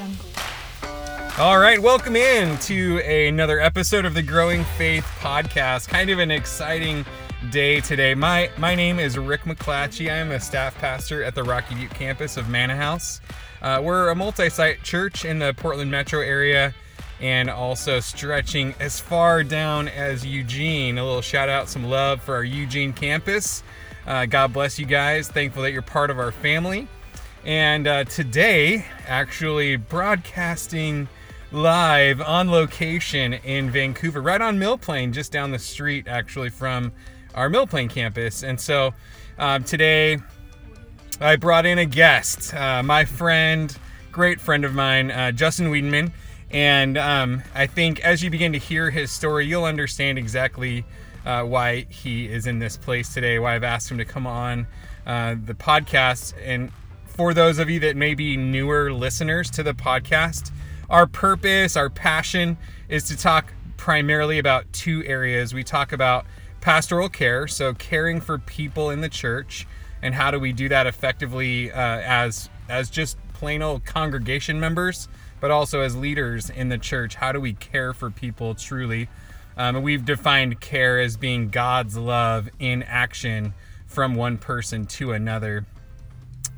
jungle. 0.00 0.26
All 1.38 1.58
right, 1.58 1.80
welcome 1.80 2.16
in 2.16 2.58
to 2.60 2.98
another 3.00 3.60
episode 3.60 4.04
of 4.04 4.14
the 4.14 4.22
Growing 4.22 4.64
Faith 4.76 5.04
podcast. 5.18 5.88
Kind 5.88 6.10
of 6.10 6.18
an 6.18 6.30
exciting 6.30 7.04
day 7.50 7.80
today. 7.80 8.14
My 8.14 8.50
my 8.58 8.74
name 8.74 8.98
is 8.98 9.18
Rick 9.18 9.42
McClatchy. 9.42 10.10
I 10.10 10.16
am 10.16 10.30
a 10.30 10.40
staff 10.40 10.76
pastor 10.76 11.22
at 11.22 11.34
the 11.34 11.42
Rocky 11.42 11.74
Butte 11.74 11.90
campus 11.90 12.36
of 12.36 12.48
Manna 12.48 12.76
House. 12.76 13.20
Uh, 13.62 13.80
we're 13.82 14.08
a 14.08 14.14
multi-site 14.14 14.82
church 14.82 15.24
in 15.24 15.38
the 15.38 15.54
Portland 15.54 15.90
metro 15.90 16.20
area 16.20 16.74
and 17.20 17.50
also 17.50 18.00
stretching 18.00 18.74
as 18.80 18.98
far 18.98 19.44
down 19.44 19.88
as 19.88 20.24
Eugene. 20.24 20.96
A 20.96 21.04
little 21.04 21.20
shout 21.20 21.50
out, 21.50 21.68
some 21.68 21.84
love 21.84 22.22
for 22.22 22.34
our 22.34 22.44
Eugene 22.44 22.94
campus. 22.94 23.62
Uh, 24.06 24.24
God 24.24 24.54
bless 24.54 24.78
you 24.78 24.86
guys. 24.86 25.28
Thankful 25.28 25.62
that 25.62 25.72
you're 25.72 25.82
part 25.82 26.10
of 26.10 26.18
our 26.18 26.32
family. 26.32 26.88
And 27.44 27.86
uh, 27.86 28.04
today, 28.04 28.84
actually 29.06 29.76
broadcasting 29.76 31.08
live 31.52 32.20
on 32.20 32.50
location 32.50 33.32
in 33.32 33.70
Vancouver, 33.70 34.20
right 34.20 34.40
on 34.40 34.58
Mill 34.58 34.76
Plain, 34.76 35.12
just 35.12 35.32
down 35.32 35.50
the 35.50 35.58
street, 35.58 36.06
actually, 36.06 36.50
from 36.50 36.92
our 37.34 37.48
Mill 37.48 37.66
Plain 37.66 37.88
campus. 37.88 38.42
And 38.42 38.60
so 38.60 38.92
um, 39.38 39.64
today, 39.64 40.18
I 41.18 41.36
brought 41.36 41.64
in 41.64 41.78
a 41.78 41.86
guest, 41.86 42.52
uh, 42.52 42.82
my 42.82 43.06
friend, 43.06 43.74
great 44.12 44.38
friend 44.38 44.64
of 44.64 44.74
mine, 44.74 45.10
uh, 45.10 45.32
Justin 45.32 45.70
Wiedenmann. 45.70 46.12
And 46.50 46.98
um, 46.98 47.42
I 47.54 47.66
think 47.66 48.00
as 48.00 48.22
you 48.22 48.28
begin 48.28 48.52
to 48.52 48.58
hear 48.58 48.90
his 48.90 49.10
story, 49.10 49.46
you'll 49.46 49.64
understand 49.64 50.18
exactly 50.18 50.84
uh, 51.24 51.44
why 51.44 51.86
he 51.88 52.28
is 52.28 52.46
in 52.46 52.58
this 52.58 52.76
place 52.76 53.14
today, 53.14 53.38
why 53.38 53.54
I've 53.54 53.64
asked 53.64 53.90
him 53.90 53.98
to 53.98 54.04
come 54.04 54.26
on 54.26 54.66
uh, 55.06 55.36
the 55.42 55.54
podcast. 55.54 56.34
And 56.44 56.70
for 57.10 57.34
those 57.34 57.58
of 57.58 57.68
you 57.68 57.80
that 57.80 57.96
may 57.96 58.14
be 58.14 58.36
newer 58.36 58.92
listeners 58.92 59.50
to 59.50 59.62
the 59.62 59.74
podcast, 59.74 60.50
our 60.88 61.06
purpose, 61.06 61.76
our 61.76 61.90
passion 61.90 62.56
is 62.88 63.04
to 63.04 63.16
talk 63.16 63.52
primarily 63.76 64.38
about 64.38 64.72
two 64.72 65.04
areas. 65.04 65.52
We 65.52 65.62
talk 65.62 65.92
about 65.92 66.24
pastoral 66.60 67.08
care, 67.08 67.46
so 67.46 67.74
caring 67.74 68.20
for 68.20 68.38
people 68.38 68.90
in 68.90 69.00
the 69.00 69.08
church, 69.08 69.66
and 70.02 70.14
how 70.14 70.30
do 70.30 70.38
we 70.38 70.52
do 70.52 70.68
that 70.70 70.86
effectively 70.86 71.70
uh, 71.70 71.76
as 71.76 72.48
as 72.68 72.88
just 72.88 73.18
plain 73.34 73.62
old 73.62 73.84
congregation 73.84 74.60
members, 74.60 75.08
but 75.40 75.50
also 75.50 75.80
as 75.80 75.96
leaders 75.96 76.50
in 76.50 76.68
the 76.68 76.78
church. 76.78 77.16
How 77.16 77.32
do 77.32 77.40
we 77.40 77.54
care 77.54 77.92
for 77.92 78.10
people 78.10 78.54
truly? 78.54 79.08
Um, 79.56 79.76
and 79.76 79.84
we've 79.84 80.04
defined 80.04 80.60
care 80.60 81.00
as 81.00 81.16
being 81.16 81.50
God's 81.50 81.96
love 81.96 82.48
in 82.58 82.82
action 82.84 83.52
from 83.86 84.14
one 84.14 84.38
person 84.38 84.86
to 84.86 85.12
another. 85.12 85.66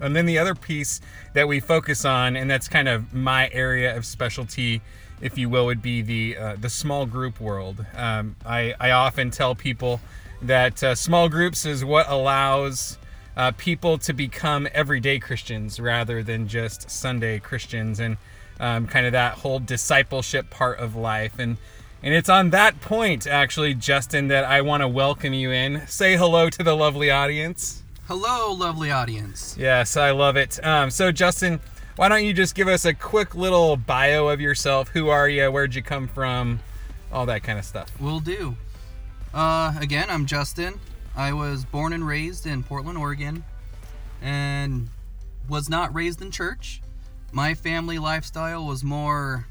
And 0.03 0.14
then 0.17 0.27
the 0.27 0.39
other 0.39 0.55
piece 0.55 1.00
that 1.34 1.48
we 1.48 1.61
focus 1.61 2.05
on, 2.05 2.36
and 2.36 2.50
that's 2.50 2.69
kind 2.69 2.89
of 2.89 3.12
my 3.14 3.48
area 3.53 3.97
of 3.97 4.05
specialty, 4.05 4.83
if 5.20 5.39
you 5.39 5.48
will, 5.48 5.67
would 5.67 5.83
be 5.83 6.03
the 6.03 6.36
uh, 6.36 6.56
the 6.61 6.69
small 6.69 7.06
group 7.06 7.41
world. 7.41 7.84
Um, 7.97 8.36
I, 8.45 8.75
I 8.80 8.91
often 8.91 9.30
tell 9.30 9.55
people 9.55 10.00
that 10.42 10.83
uh, 10.83 10.95
small 10.95 11.28
groups 11.28 11.64
is 11.64 11.84
what 11.84 12.08
allows 12.08 12.98
uh, 13.36 13.53
people 13.53 13.98
to 13.98 14.12
become 14.12 14.69
everyday 14.75 15.19
Christians 15.19 15.78
rather 15.80 16.23
than 16.23 16.48
just 16.48 16.91
Sunday 16.91 17.39
Christians, 17.39 18.00
and 18.00 18.17
um, 18.61 18.86
kind 18.86 19.06
of 19.06 19.12
that 19.12 19.34
whole 19.34 19.58
discipleship 19.58 20.50
part 20.50 20.78
of 20.78 20.97
life. 20.97 21.39
And 21.39 21.56
and 22.03 22.12
it's 22.12 22.28
on 22.28 22.50
that 22.50 22.80
point, 22.80 23.28
actually, 23.28 23.75
Justin, 23.75 24.27
that 24.28 24.45
I 24.45 24.61
want 24.61 24.83
to 24.83 24.89
welcome 24.89 25.33
you 25.33 25.53
in. 25.53 25.86
Say 25.86 26.17
hello 26.17 26.50
to 26.50 26.62
the 26.64 26.75
lovely 26.75 27.12
audience. 27.12 27.81
Hello, 28.14 28.52
lovely 28.52 28.91
audience. 28.91 29.56
Yes, 29.58 29.96
I 29.96 30.10
love 30.10 30.36
it. 30.36 30.62
Um, 30.62 30.91
so, 30.91 31.10
Justin, 31.12 31.60
why 31.96 32.11
don't 32.11 32.27
you 32.27 32.34
just 32.34 32.55
give 32.55 32.68
us 32.68 32.84
a 32.84 32.92
quick 32.92 33.34
little 33.34 33.74
bio 33.78 34.28
of 34.28 34.39
yourself? 34.39 34.90
Who 34.90 35.08
are 35.08 35.30
you? 35.30 35.50
Where'd 35.50 35.74
you 35.74 35.83
come 35.83 36.08
from? 36.08 36.61
All 37.11 37.24
that 37.24 37.42
kind 37.42 37.58
of 37.58 37.64
stuff. 37.64 37.89
Will 37.98 38.20
do. 38.20 38.55
Uh, 39.33 39.73
again, 39.80 40.08
I'm 40.11 40.27
Justin. 40.27 40.78
I 41.17 41.33
was 41.33 41.64
born 41.64 41.95
and 41.95 42.06
raised 42.06 42.46
in 42.46 42.62
Portland, 42.62 42.98
Oregon, 42.98 43.45
and 44.20 44.90
was 45.48 45.70
not 45.70 45.94
raised 45.94 46.20
in 46.20 46.30
church. 46.30 46.83
My 47.33 47.55
family 47.55 47.98
lifestyle 47.98 48.67
was 48.67 48.84
more 48.84 49.46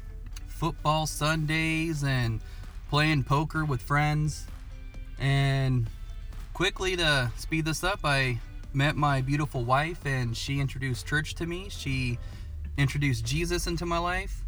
football 0.46 1.08
Sundays 1.08 2.04
and 2.04 2.40
playing 2.90 3.24
poker 3.24 3.64
with 3.64 3.82
friends. 3.82 4.46
And 5.18 5.88
quickly 6.54 6.96
to 6.98 7.32
speed 7.36 7.64
this 7.64 7.82
up, 7.82 7.98
I 8.04 8.38
met 8.74 8.96
my 8.96 9.20
beautiful 9.20 9.64
wife 9.64 10.04
and 10.04 10.36
she 10.36 10.60
introduced 10.60 11.06
church 11.06 11.34
to 11.36 11.46
me. 11.46 11.68
She 11.70 12.18
introduced 12.76 13.24
Jesus 13.24 13.66
into 13.66 13.86
my 13.86 13.98
life. 13.98 14.44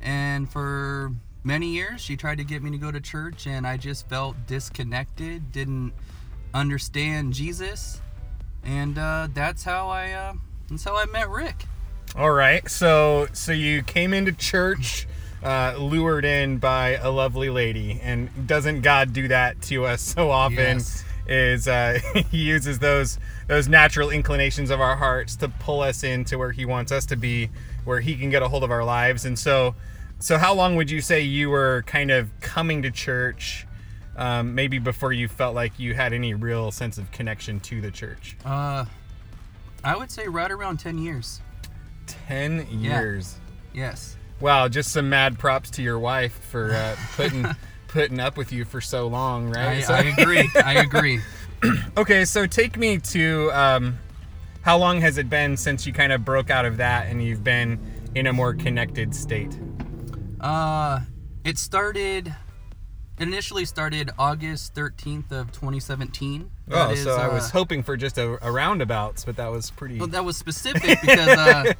And 0.00 0.50
for 0.50 1.12
many 1.44 1.68
years, 1.68 2.00
she 2.00 2.16
tried 2.16 2.38
to 2.38 2.44
get 2.44 2.62
me 2.62 2.70
to 2.72 2.78
go 2.78 2.90
to 2.90 3.00
church, 3.00 3.46
and 3.46 3.66
I 3.66 3.76
just 3.76 4.08
felt 4.08 4.36
disconnected, 4.46 5.52
didn't 5.52 5.92
understand 6.52 7.32
Jesus. 7.32 8.00
And 8.64 8.98
uh, 8.98 9.28
that's 9.32 9.64
how 9.64 9.88
I 9.88 10.12
uh, 10.12 10.34
that's 10.68 10.84
how 10.84 10.96
I 10.96 11.06
met 11.06 11.28
Rick. 11.28 11.66
All 12.16 12.30
right. 12.30 12.68
So, 12.70 13.28
so 13.32 13.52
you 13.52 13.82
came 13.82 14.12
into 14.12 14.32
church, 14.32 15.06
uh, 15.42 15.74
lured 15.78 16.24
in 16.24 16.58
by 16.58 16.90
a 16.90 17.10
lovely 17.10 17.50
lady, 17.50 17.98
and 18.02 18.46
doesn't 18.46 18.82
God 18.82 19.12
do 19.12 19.28
that 19.28 19.62
to 19.62 19.86
us 19.86 20.02
so 20.02 20.30
often? 20.30 20.78
Yes. 20.78 21.04
Is 21.26 21.68
uh, 21.68 21.98
He 22.30 22.38
uses 22.38 22.78
those 22.78 23.18
those 23.46 23.68
natural 23.68 24.10
inclinations 24.10 24.70
of 24.70 24.80
our 24.80 24.96
hearts 24.96 25.36
to 25.36 25.48
pull 25.48 25.80
us 25.80 26.02
into 26.02 26.38
where 26.38 26.52
He 26.52 26.64
wants 26.64 26.92
us 26.92 27.06
to 27.06 27.16
be, 27.16 27.50
where 27.84 28.00
He 28.00 28.16
can 28.16 28.30
get 28.30 28.42
a 28.42 28.48
hold 28.48 28.64
of 28.64 28.70
our 28.70 28.84
lives. 28.84 29.24
And 29.24 29.38
so, 29.38 29.74
so 30.18 30.38
how 30.38 30.54
long 30.54 30.76
would 30.76 30.90
you 30.90 31.00
say 31.00 31.20
you 31.20 31.50
were 31.50 31.84
kind 31.86 32.10
of 32.10 32.28
coming 32.40 32.82
to 32.82 32.90
church? 32.90 33.66
Um, 34.14 34.54
maybe 34.54 34.78
before 34.78 35.12
you 35.12 35.26
felt 35.26 35.54
like 35.54 35.78
you 35.78 35.94
had 35.94 36.12
any 36.12 36.34
real 36.34 36.70
sense 36.70 36.98
of 36.98 37.10
connection 37.12 37.60
to 37.60 37.80
the 37.80 37.90
church. 37.90 38.36
Uh, 38.44 38.84
I 39.82 39.96
would 39.96 40.10
say 40.10 40.28
right 40.28 40.50
around 40.50 40.78
10 40.78 40.98
years. 40.98 41.40
Ten 42.06 42.66
years. 42.70 43.36
Yes. 43.72 44.16
Wow, 44.40 44.68
just 44.68 44.92
some 44.92 45.08
mad 45.08 45.38
props 45.38 45.70
to 45.70 45.82
your 45.82 45.98
wife 45.98 46.32
for 46.32 46.74
uh, 46.74 46.96
putting 47.14 47.46
putting 47.92 48.18
up 48.18 48.36
with 48.36 48.52
you 48.52 48.64
for 48.64 48.80
so 48.80 49.06
long, 49.06 49.50
right? 49.50 49.78
I, 49.78 49.80
So- 49.82 49.94
I 49.94 50.00
agree. 50.18 50.50
I 50.64 50.80
agree. 50.80 51.20
okay, 51.96 52.24
so 52.24 52.46
take 52.46 52.76
me 52.76 52.98
to 52.98 53.50
um, 53.52 53.98
how 54.62 54.78
long 54.78 55.00
has 55.02 55.18
it 55.18 55.28
been 55.28 55.56
since 55.56 55.86
you 55.86 55.92
kind 55.92 56.12
of 56.12 56.24
broke 56.24 56.50
out 56.50 56.64
of 56.64 56.78
that 56.78 57.06
and 57.06 57.22
you've 57.22 57.44
been 57.44 57.78
in 58.14 58.26
a 58.26 58.32
more 58.32 58.54
connected 58.54 59.14
state? 59.14 59.56
Uh, 60.40 61.00
it 61.44 61.58
started. 61.58 62.34
It 63.18 63.28
initially 63.28 63.66
started 63.66 64.10
August 64.18 64.74
13th 64.74 65.30
of 65.30 65.52
2017. 65.52 66.50
That 66.68 66.88
oh, 66.88 66.92
is, 66.92 67.04
so 67.04 67.14
I 67.14 67.28
was 67.28 67.50
uh, 67.50 67.52
hoping 67.52 67.82
for 67.82 67.96
just 67.96 68.16
a, 68.18 68.44
a 68.44 68.50
roundabouts, 68.50 69.24
but 69.24 69.36
that 69.36 69.50
was 69.50 69.70
pretty. 69.70 69.98
Well, 69.98 70.08
that 70.08 70.24
was 70.24 70.36
specific 70.36 71.00
because 71.02 71.28
uh, 71.28 71.72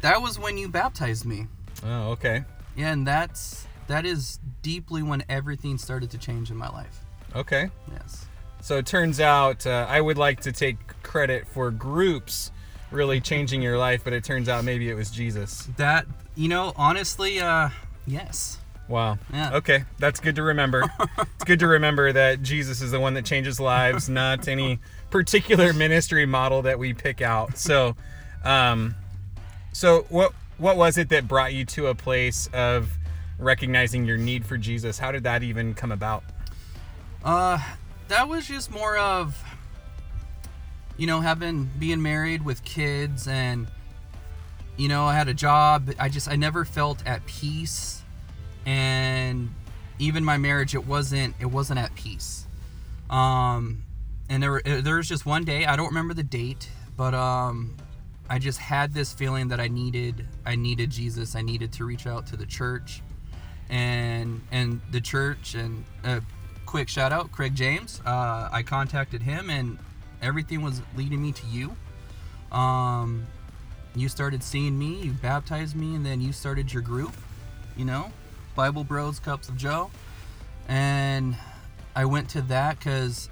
that 0.00 0.22
was 0.22 0.38
when 0.38 0.56
you 0.56 0.68
baptized 0.68 1.26
me. 1.26 1.48
oh, 1.84 2.12
okay, 2.12 2.44
Yeah, 2.76 2.92
and 2.92 3.06
that's 3.06 3.66
that 3.86 4.06
is 4.06 4.38
deeply 4.62 5.02
when 5.02 5.24
everything 5.28 5.78
started 5.78 6.10
to 6.10 6.18
change 6.18 6.50
in 6.50 6.56
my 6.56 6.68
life. 6.68 7.00
okay. 7.34 7.70
Yes. 7.92 8.26
So 8.60 8.78
it 8.78 8.86
turns 8.86 9.20
out 9.20 9.66
uh, 9.66 9.86
I 9.88 10.00
would 10.00 10.16
like 10.16 10.40
to 10.40 10.52
take 10.52 10.78
credit 11.02 11.46
for 11.46 11.70
groups 11.70 12.50
really 12.90 13.20
changing 13.20 13.60
your 13.60 13.76
life, 13.76 14.02
but 14.04 14.14
it 14.14 14.24
turns 14.24 14.48
out 14.48 14.64
maybe 14.64 14.88
it 14.88 14.94
was 14.94 15.10
Jesus. 15.10 15.68
That 15.76 16.06
you 16.34 16.48
know, 16.48 16.72
honestly, 16.76 17.40
uh, 17.40 17.68
yes. 18.06 18.58
Wow. 18.88 19.18
Yeah. 19.32 19.54
Okay, 19.54 19.84
that's 19.98 20.20
good 20.20 20.36
to 20.36 20.42
remember. 20.42 20.84
it's 21.18 21.44
good 21.44 21.58
to 21.60 21.66
remember 21.66 22.12
that 22.12 22.42
Jesus 22.42 22.80
is 22.80 22.90
the 22.90 23.00
one 23.00 23.14
that 23.14 23.24
changes 23.24 23.58
lives, 23.60 24.08
not 24.08 24.48
any 24.48 24.78
particular 25.10 25.72
ministry 25.72 26.26
model 26.26 26.62
that 26.62 26.78
we 26.78 26.92
pick 26.92 27.20
out. 27.20 27.56
So, 27.58 27.96
um, 28.44 28.94
so 29.72 30.06
what 30.08 30.32
what 30.58 30.76
was 30.76 30.98
it 30.98 31.08
that 31.10 31.26
brought 31.26 31.52
you 31.52 31.64
to 31.66 31.88
a 31.88 31.94
place 31.94 32.48
of 32.52 32.96
recognizing 33.44 34.04
your 34.04 34.16
need 34.16 34.44
for 34.44 34.56
Jesus? 34.56 34.98
How 34.98 35.12
did 35.12 35.22
that 35.24 35.42
even 35.42 35.74
come 35.74 35.92
about? 35.92 36.24
Uh, 37.24 37.58
that 38.08 38.28
was 38.28 38.46
just 38.46 38.70
more 38.70 38.96
of, 38.98 39.40
you 40.96 41.06
know, 41.06 41.20
having 41.20 41.70
being 41.78 42.02
married 42.02 42.44
with 42.44 42.64
kids 42.64 43.28
and, 43.28 43.68
you 44.76 44.88
know, 44.88 45.04
I 45.04 45.14
had 45.14 45.28
a 45.28 45.34
job. 45.34 45.90
I 45.98 46.08
just 46.08 46.28
I 46.28 46.36
never 46.36 46.64
felt 46.64 47.06
at 47.06 47.24
peace, 47.26 48.02
and 48.66 49.54
even 49.98 50.24
my 50.24 50.36
marriage 50.36 50.74
it 50.74 50.86
wasn't 50.86 51.34
it 51.38 51.46
wasn't 51.46 51.78
at 51.78 51.94
peace. 51.94 52.46
Um, 53.08 53.84
and 54.28 54.42
there 54.42 54.50
were, 54.50 54.62
there 54.62 54.96
was 54.96 55.08
just 55.08 55.24
one 55.26 55.44
day 55.44 55.64
I 55.64 55.76
don't 55.76 55.88
remember 55.88 56.14
the 56.14 56.24
date, 56.24 56.68
but 56.96 57.14
um, 57.14 57.76
I 58.28 58.38
just 58.38 58.58
had 58.58 58.92
this 58.92 59.12
feeling 59.12 59.48
that 59.48 59.60
I 59.60 59.68
needed 59.68 60.26
I 60.44 60.56
needed 60.56 60.90
Jesus. 60.90 61.36
I 61.36 61.42
needed 61.42 61.72
to 61.74 61.84
reach 61.84 62.06
out 62.06 62.26
to 62.28 62.36
the 62.36 62.46
church, 62.46 63.00
and 63.74 64.40
and 64.52 64.80
the 64.92 65.00
church 65.00 65.56
and 65.56 65.84
a 66.04 66.22
quick 66.64 66.88
shout 66.88 67.12
out 67.12 67.32
Craig 67.32 67.56
James. 67.56 68.00
Uh, 68.06 68.48
I 68.52 68.62
contacted 68.62 69.20
him 69.20 69.50
and 69.50 69.78
everything 70.22 70.62
was 70.62 70.80
leading 70.96 71.20
me 71.20 71.32
to 71.32 71.46
you. 71.48 71.76
Um, 72.56 73.26
you 73.96 74.08
started 74.08 74.44
seeing 74.44 74.78
me, 74.78 75.02
you 75.02 75.10
baptized 75.12 75.74
me, 75.74 75.96
and 75.96 76.06
then 76.06 76.20
you 76.20 76.32
started 76.32 76.72
your 76.72 76.82
group, 76.82 77.12
you 77.76 77.84
know, 77.84 78.12
Bible 78.54 78.84
Bros 78.84 79.18
Cups 79.18 79.48
of 79.48 79.56
Joe. 79.56 79.90
And 80.68 81.36
I 81.96 82.04
went 82.04 82.28
to 82.30 82.42
that 82.42 82.78
because 82.78 83.28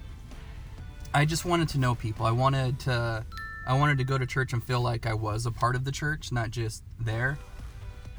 I 1.14 1.24
just 1.24 1.44
wanted 1.44 1.68
to 1.70 1.78
know 1.78 1.94
people. 1.94 2.26
I 2.26 2.32
wanted 2.32 2.80
to 2.80 3.24
I 3.64 3.74
wanted 3.74 3.98
to 3.98 4.04
go 4.04 4.18
to 4.18 4.26
church 4.26 4.52
and 4.52 4.62
feel 4.62 4.80
like 4.80 5.06
I 5.06 5.14
was 5.14 5.46
a 5.46 5.52
part 5.52 5.76
of 5.76 5.84
the 5.84 5.92
church, 5.92 6.32
not 6.32 6.50
just 6.50 6.82
there. 6.98 7.38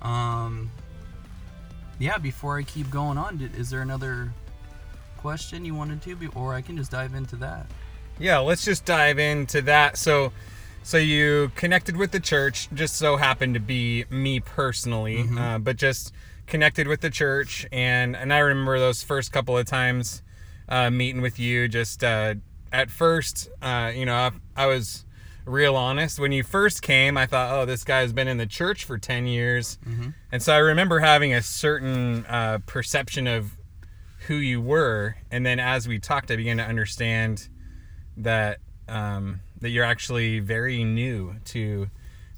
Um 0.01 0.71
yeah, 1.99 2.17
before 2.17 2.57
I 2.57 2.63
keep 2.63 2.89
going 2.89 3.17
on, 3.17 3.37
did, 3.37 3.55
is 3.55 3.69
there 3.69 3.81
another 3.81 4.31
question 5.23 5.63
you 5.63 5.73
wanted 5.73 6.01
to 6.01 6.15
be 6.17 6.27
or 6.35 6.53
I 6.53 6.61
can 6.61 6.75
just 6.75 6.91
dive 6.91 7.13
into 7.13 7.37
that. 7.37 7.65
Yeah, 8.19 8.39
let's 8.39 8.65
just 8.65 8.83
dive 8.83 9.17
into 9.19 9.61
that. 9.61 9.97
So 9.97 10.33
so 10.83 10.97
you 10.97 11.49
connected 11.55 11.95
with 11.95 12.11
the 12.11 12.19
church, 12.19 12.67
just 12.73 12.97
so 12.97 13.15
happened 13.15 13.53
to 13.53 13.61
be 13.61 14.03
me 14.09 14.41
personally, 14.41 15.23
Mhm. 15.23 15.39
uh, 15.39 15.59
but 15.59 15.77
just 15.77 16.11
connected 16.45 16.87
with 16.89 16.99
the 16.99 17.09
church, 17.09 17.65
and 17.71 18.17
and 18.17 18.33
I 18.33 18.39
remember 18.39 18.77
those 18.79 19.01
first 19.01 19.31
couple 19.31 19.57
of 19.57 19.65
times 19.65 20.21
uh, 20.67 20.89
meeting 20.89 21.21
with 21.21 21.39
you. 21.39 21.69
Just 21.69 22.03
uh, 22.03 22.35
at 22.73 22.91
first, 22.91 23.47
uh, 23.61 23.93
you 23.95 24.05
know, 24.05 24.15
I, 24.15 24.31
I 24.63 24.65
was 24.65 25.05
real 25.45 25.75
honest 25.75 26.19
when 26.19 26.31
you 26.31 26.43
first 26.43 26.81
came. 26.81 27.17
I 27.17 27.25
thought, 27.25 27.51
oh, 27.53 27.65
this 27.65 27.83
guy's 27.83 28.13
been 28.13 28.27
in 28.27 28.37
the 28.37 28.45
church 28.45 28.85
for 28.85 28.97
ten 28.97 29.27
years, 29.27 29.77
Mhm. 29.87 30.13
and 30.31 30.41
so 30.41 30.53
I 30.53 30.57
remember 30.57 30.99
having 30.99 31.33
a 31.33 31.41
certain 31.41 32.25
uh, 32.27 32.59
perception 32.65 33.27
of 33.27 33.57
who 34.27 34.35
you 34.35 34.61
were, 34.61 35.17
and 35.31 35.45
then 35.45 35.59
as 35.59 35.87
we 35.87 35.99
talked, 35.99 36.31
I 36.31 36.35
began 36.37 36.57
to 36.57 36.63
understand 36.65 37.49
that 38.17 38.59
um, 38.87 39.39
that 39.61 39.69
you're 39.69 39.85
actually 39.85 40.39
very 40.39 40.83
new 40.83 41.35
to 41.45 41.89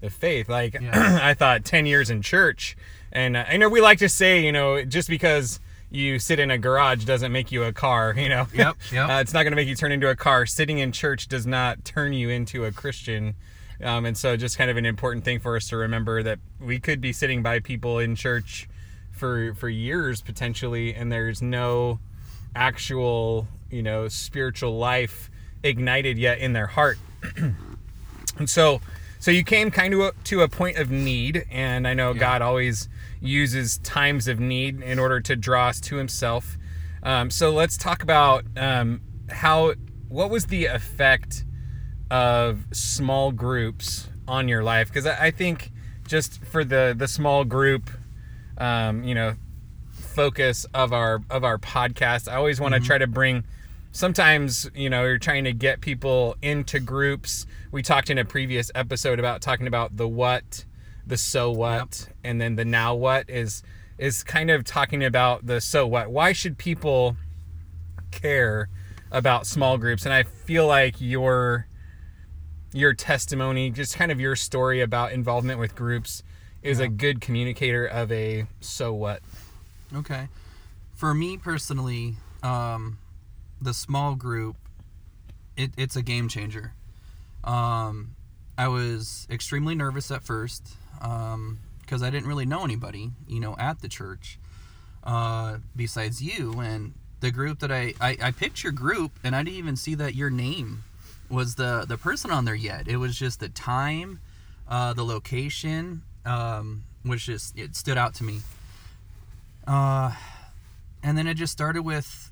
the 0.02 0.10
faith. 0.10 0.48
Like 0.50 0.74
Yeah. 0.80 1.20
I 1.24 1.34
thought, 1.34 1.66
ten 1.66 1.86
years 1.86 2.10
in 2.10 2.22
church, 2.22 2.76
and 3.12 3.36
uh, 3.38 3.46
I 3.48 3.58
know 3.58 3.68
we 3.70 3.82
like 3.82 4.00
to 4.00 4.10
say, 4.10 4.44
you 4.44 4.52
know, 4.52 4.84
just 4.84 5.10
because 5.10 5.60
you 5.90 6.20
sit 6.20 6.40
in 6.40 6.52
a 6.52 6.58
garage 6.58 7.06
doesn't 7.06 7.32
make 7.32 7.52
you 7.52 7.64
a 7.64 7.74
car. 7.74 8.14
You 8.18 8.30
know, 8.30 8.48
Yep, 8.54 8.78
yep. 8.92 9.10
uh, 9.10 9.14
it's 9.22 9.34
not 9.34 9.44
going 9.44 9.52
to 9.52 9.56
make 9.56 9.68
you 9.68 9.76
turn 9.76 9.92
into 9.92 10.10
a 10.10 10.16
car. 10.16 10.46
Sitting 10.46 10.80
in 10.80 10.92
church 10.92 11.28
does 11.28 11.46
not 11.46 11.86
turn 11.86 12.14
you 12.14 12.30
into 12.30 12.66
a 12.66 12.72
Christian. 12.72 13.36
Um, 13.84 14.06
and 14.06 14.18
so, 14.18 14.38
just 14.38 14.58
kind 14.58 14.72
of 14.72 14.78
an 14.78 14.86
important 14.86 15.26
thing 15.26 15.40
for 15.40 15.56
us 15.56 15.68
to 15.70 15.78
remember 15.78 16.24
that 16.24 16.40
we 16.60 16.80
could 16.80 17.02
be 17.02 17.12
sitting 17.12 17.44
by 17.44 17.60
people 17.60 18.00
in 18.00 18.16
church 18.16 18.70
for 19.12 19.54
for 19.56 19.70
years 19.70 20.22
potentially, 20.22 20.94
and 20.94 21.12
there's 21.12 21.42
no 21.42 22.00
actual, 22.56 23.48
you 23.70 23.84
know, 23.84 24.08
spiritual 24.08 24.78
life 24.78 25.30
ignited 25.62 26.18
yet 26.18 26.40
in 26.40 26.54
their 26.54 26.68
heart. 26.68 26.98
and 28.38 28.50
so, 28.50 28.80
so 29.20 29.32
you 29.32 29.44
came 29.44 29.72
kind 29.72 29.94
of 29.94 30.24
to 30.26 30.42
a 30.42 30.48
point 30.48 30.78
of 30.78 30.92
need, 30.92 31.46
and 31.50 31.88
I 31.88 31.94
know 31.94 32.14
Yeah. 32.14 32.20
God 32.20 32.42
always 32.42 32.90
uses 33.22 33.78
times 33.80 34.28
of 34.28 34.40
need 34.40 34.82
in 34.82 35.00
order 35.00 35.20
to 35.22 35.36
draw 35.36 35.68
us 35.68 35.80
to 35.82 35.96
Himself. 35.96 36.58
Um, 37.04 37.30
so 37.30 37.52
let's 37.52 37.78
talk 37.78 38.04
about 38.04 38.46
um, 38.58 39.02
how. 39.30 39.74
What 40.08 40.30
was 40.30 40.46
the 40.46 40.66
effect 40.66 41.44
of 42.12 42.66
small 42.72 43.32
groups 43.32 44.08
on 44.28 44.48
your 44.48 44.64
life? 44.64 44.88
Because 44.88 45.06
I, 45.08 45.26
I 45.28 45.32
think 45.32 45.72
just 46.08 46.44
for 46.46 46.64
the 46.64 46.94
the 46.96 47.08
small 47.08 47.44
group, 47.44 47.90
um, 48.58 49.04
you 49.04 49.16
know, 49.16 49.36
focus 49.92 50.66
of 50.74 50.94
our 50.94 51.22
of 51.30 51.44
our 51.44 51.58
podcast, 51.58 52.32
I 52.32 52.36
always 52.36 52.60
want 52.60 52.76
to 52.76 52.80
try 52.80 52.98
to 52.98 53.08
bring. 53.08 53.44
Sometimes 53.96 54.70
you 54.76 54.90
know 54.90 55.06
you're 55.06 55.18
trying 55.18 55.46
to 55.46 55.54
get 55.54 55.80
people 55.80 56.36
into 56.42 56.82
groups. 56.82 57.46
We 57.72 57.82
talked 57.82 58.10
in 58.10 58.18
a 58.18 58.26
previous 58.26 58.70
episode 58.76 59.20
about 59.20 59.42
talking 59.42 59.68
about 59.68 59.96
the 59.96 60.06
what, 60.06 60.66
the 61.08 61.16
so 61.16 61.50
what, 61.50 62.10
and 62.22 62.42
then 62.42 62.58
the 62.58 62.66
now 62.66 62.94
what 62.94 63.30
is 63.30 63.64
is 63.98 64.22
kind 64.22 64.52
of 64.52 64.66
talking 64.66 65.02
about 65.02 65.46
the 65.46 65.62
so 65.62 65.88
what. 65.88 66.12
Why 66.12 66.34
should 66.34 66.58
people 66.58 67.16
care 68.12 68.68
about 69.12 69.48
small 69.48 69.78
groups? 69.78 70.04
And 70.04 70.14
I 70.14 70.24
feel 70.24 70.68
like 70.68 70.96
your 71.00 71.66
your 72.74 72.94
testimony, 72.94 73.70
just 73.70 73.96
kind 73.96 74.12
of 74.12 74.20
your 74.20 74.36
story 74.36 74.82
about 74.82 75.14
involvement 75.14 75.58
with 75.58 75.74
groups, 75.74 76.22
is 76.62 76.82
a 76.82 76.90
good 76.90 77.22
communicator 77.22 77.86
of 77.86 78.12
a 78.12 78.46
so 78.60 78.94
what. 78.94 79.22
Okay. 79.96 80.28
For 80.96 81.14
me 81.14 81.38
personally, 81.38 82.16
um, 82.44 82.98
the 83.62 83.74
small 83.74 84.16
group, 84.16 84.56
it, 85.58 85.72
it's 85.78 85.96
a 85.96 86.02
game 86.02 86.28
changer. 86.28 86.74
Um, 87.44 88.16
I 88.58 88.68
was 88.68 89.28
extremely 89.30 89.76
nervous 89.76 90.12
at 90.12 90.24
first 90.24 90.76
because 91.00 92.02
I 92.02 92.10
didn't 92.10 92.28
really 92.28 92.46
know 92.46 92.64
anybody, 92.64 93.12
you 93.28 93.40
know, 93.40 93.56
at 93.60 93.82
the 93.82 93.88
church 93.88 94.40
uh, 95.04 95.58
besides 95.76 96.22
you. 96.22 96.60
And 96.60 96.94
the 97.20 97.32
group 97.32 97.60
that 97.60 97.72
I, 97.72 97.94
I, 98.02 98.18
I 98.22 98.32
picked 98.32 98.64
your 98.64 98.72
group, 98.72 99.12
and 99.24 99.36
I 99.36 99.44
didn't 99.44 99.58
even 99.58 99.76
see 99.76 99.96
that 99.96 100.16
your 100.16 100.30
name 100.30 100.84
was 101.30 101.56
the, 101.56 101.86
the 101.88 101.98
person 101.98 102.32
on 102.32 102.46
there 102.46 102.56
yet. 102.56 102.88
It 102.88 102.98
was 102.98 103.16
just 103.16 103.40
the 103.40 103.50
time, 103.50 104.20
uh, 104.68 104.94
the 104.94 105.04
location, 105.04 106.02
um, 106.26 106.84
which 107.04 107.26
just, 107.26 107.58
it 107.58 107.76
stood 107.76 107.98
out 107.98 108.16
to 108.16 108.24
me. 108.24 108.42
Uh, 109.68 110.14
and 111.04 111.18
then 111.18 111.28
it 111.28 111.36
just 111.36 111.54
started 111.54 111.84
with, 111.84 112.32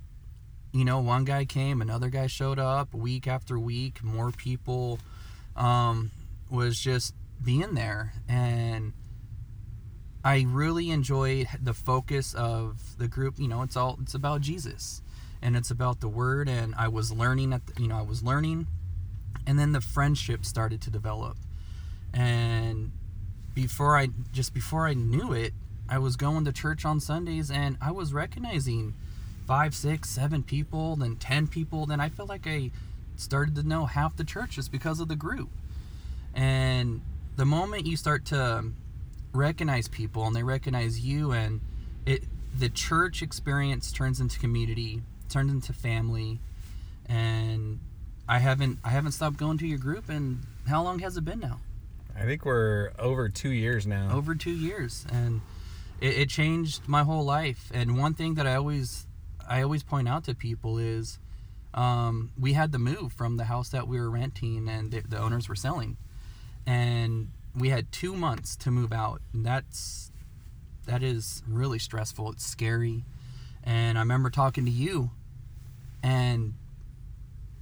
you 0.74 0.84
know, 0.84 1.00
one 1.00 1.24
guy 1.24 1.46
came, 1.46 1.82
another 1.82 2.10
guy 2.10 2.28
showed 2.28 2.58
up 2.58 2.94
week 2.94 3.28
after 3.28 3.60
week, 3.60 4.04
more 4.04 4.32
people, 4.32 5.00
um, 5.56 6.10
was 6.50 6.80
just 6.80 7.14
being 7.44 7.76
there. 7.76 8.14
And 8.28 8.94
I 10.26 10.46
really 10.50 10.90
enjoyed 10.90 11.48
the 11.62 11.76
focus 11.76 12.34
of 12.34 12.98
the 12.98 13.08
group. 13.08 13.38
You 13.38 13.48
know, 13.48 13.62
it's 13.62 13.78
all, 13.78 14.00
it's 14.02 14.16
about 14.16 14.42
Jesus 14.42 15.04
and 15.44 15.56
it's 15.56 15.70
about 15.70 16.00
the 16.00 16.08
word. 16.08 16.50
And 16.50 16.74
I 16.76 16.88
was 16.88 17.12
learning 17.12 17.54
at, 17.54 17.68
the, 17.68 17.80
you 17.82 17.88
know, 17.88 17.98
I 17.98 18.04
was 18.04 18.24
learning. 18.24 18.66
And 19.46 19.60
then 19.60 19.74
the 19.74 19.82
friendship 19.82 20.44
started 20.44 20.82
to 20.82 20.90
develop. 20.90 21.38
And 22.14 22.94
before 23.54 23.96
I, 23.96 24.08
just 24.32 24.56
before 24.56 24.88
I 24.88 24.96
knew 24.96 25.34
it, 25.34 25.54
I 25.88 26.00
was 26.00 26.16
going 26.16 26.46
to 26.46 26.52
church 26.52 26.84
on 26.84 27.00
Sundays 27.00 27.52
and 27.52 27.78
I 27.80 27.92
was 27.92 28.12
recognizing 28.12 28.96
five, 29.46 29.76
six, 29.76 30.10
seven 30.10 30.44
people, 30.44 30.96
then 30.96 31.16
10 31.16 31.48
people. 31.48 31.86
Then 31.86 32.00
I 32.00 32.10
felt 32.10 32.30
like 32.30 32.48
I 32.48 32.72
started 33.16 33.56
to 33.56 33.64
know 33.64 33.86
half 33.86 34.16
the 34.16 34.24
church 34.24 34.52
just 34.52 34.72
because 34.72 35.00
of 35.00 35.08
the 35.08 35.16
group. 35.16 35.50
And 36.34 37.02
the 37.36 37.46
moment 37.46 37.86
you 37.86 37.98
start 37.98 38.26
to 38.26 38.66
recognize 39.34 39.88
people 39.88 40.26
and 40.26 40.36
they 40.36 40.44
recognize 40.44 41.00
you 41.00 41.32
and 41.32 41.62
it 42.06 42.24
the 42.58 42.70
church 42.70 43.22
experience 43.24 43.92
turns 43.92 44.20
into 44.20 44.40
community, 44.40 45.02
turns 45.30 45.52
into 45.52 45.74
family. 45.74 46.40
And 47.08 47.80
I 48.28 48.40
haven't 48.40 48.80
I 48.84 48.90
haven't 48.90 49.14
stopped 49.14 49.38
going 49.38 49.58
to 49.60 49.68
your 49.68 49.80
group 49.80 50.10
and 50.10 50.40
how 50.68 50.84
long 50.84 51.00
has 51.00 51.18
it 51.18 51.26
been 51.26 51.40
now? 51.40 51.60
I 52.16 52.26
think 52.26 52.46
we're 52.46 52.92
over 53.00 53.28
two 53.28 53.52
years 53.52 53.88
now. 53.88 54.12
over 54.16 54.36
two 54.36 54.52
years 54.52 55.06
and 55.12 55.42
it, 56.00 56.18
it 56.18 56.30
changed 56.30 56.88
my 56.88 57.04
whole 57.04 57.26
life 57.26 57.72
and 57.74 57.98
one 57.98 58.14
thing 58.14 58.36
that 58.36 58.46
i 58.46 58.54
always 58.54 59.08
i 59.48 59.62
always 59.62 59.84
point 59.84 60.08
out 60.08 60.24
to 60.24 60.36
people 60.36 60.78
is 60.78 61.20
um, 61.74 62.32
we 62.40 62.54
had 62.54 62.72
to 62.74 62.80
move 62.80 63.14
from 63.14 63.38
the 63.38 63.46
house 63.46 63.70
that 63.70 63.88
we 63.88 64.00
were 64.00 64.10
renting 64.10 64.70
and 64.70 64.92
the, 64.92 65.02
the 65.02 65.18
owners 65.18 65.50
were 65.50 65.56
selling. 65.56 65.98
And 66.66 67.32
we 67.56 67.70
had 67.70 67.92
two 67.92 68.16
months 68.16 68.56
to 68.58 68.72
move 68.72 68.94
out. 68.94 69.22
And 69.34 69.46
that's 69.46 70.12
that 70.86 71.02
is 71.02 71.42
really 71.48 71.80
stressful. 71.80 72.32
It's 72.32 72.46
scary. 72.46 73.06
And 73.64 73.98
i 73.98 74.02
remember 74.02 74.30
talking 74.30 74.66
to 74.66 74.72
you 74.72 75.12
and 76.04 76.54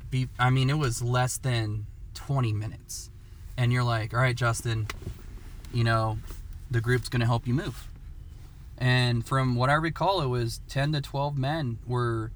be 0.10 0.28
i 0.40 0.50
mean 0.50 0.70
it 0.70 0.78
was 0.78 1.02
less 1.04 1.38
than 1.38 1.86
20 2.16 2.54
minutes. 2.54 3.10
And 3.58 3.72
you're 3.72 3.84
like 3.84 4.14
all 4.14 4.20
right 4.20 4.36
justin 4.36 4.88
you 5.72 5.84
know 5.84 6.18
the 6.72 6.82
group's 6.82 7.08
to 7.10 7.26
help 7.26 7.46
you 7.46 7.54
move 7.54 7.88
and 8.78 9.26
from 9.26 9.56
what 9.56 9.70
i 9.70 9.74
recall 9.74 10.22
it 10.22 10.28
was 10.28 10.62
10 10.68 10.94
to 10.94 11.02
12 11.02 11.38
men 11.38 11.80
were 11.86 12.32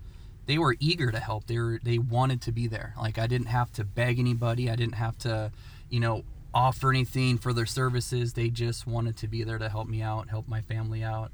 they 0.45 0.57
were 0.57 0.75
eager 0.79 1.11
to 1.11 1.19
help. 1.19 1.47
They 1.47 1.57
were 1.57 1.79
they 1.83 1.97
wanted 1.97 2.41
to 2.43 2.51
be 2.51 2.67
there. 2.67 2.93
Like 2.97 3.17
i 3.17 3.27
didn't 3.27 3.47
have 3.47 3.71
to 3.73 3.83
beg 3.83 4.19
anybody. 4.19 4.69
I 4.69 4.75
didn't 4.75 4.95
have 4.95 5.17
to 5.19 5.51
you 5.89 5.99
know 5.99 6.23
offer 6.53 6.89
anything 6.89 7.37
for 7.37 7.53
their 7.53 7.65
services. 7.65 8.33
They 8.33 8.49
just 8.49 8.87
wanted 8.87 9.17
to 9.17 9.27
be 9.27 9.43
there 9.43 9.57
to 9.57 9.69
help 9.69 9.87
me 9.87 10.01
out 10.01 10.29
help 10.29 10.47
my 10.47 10.61
family 10.61 11.03
out. 11.03 11.31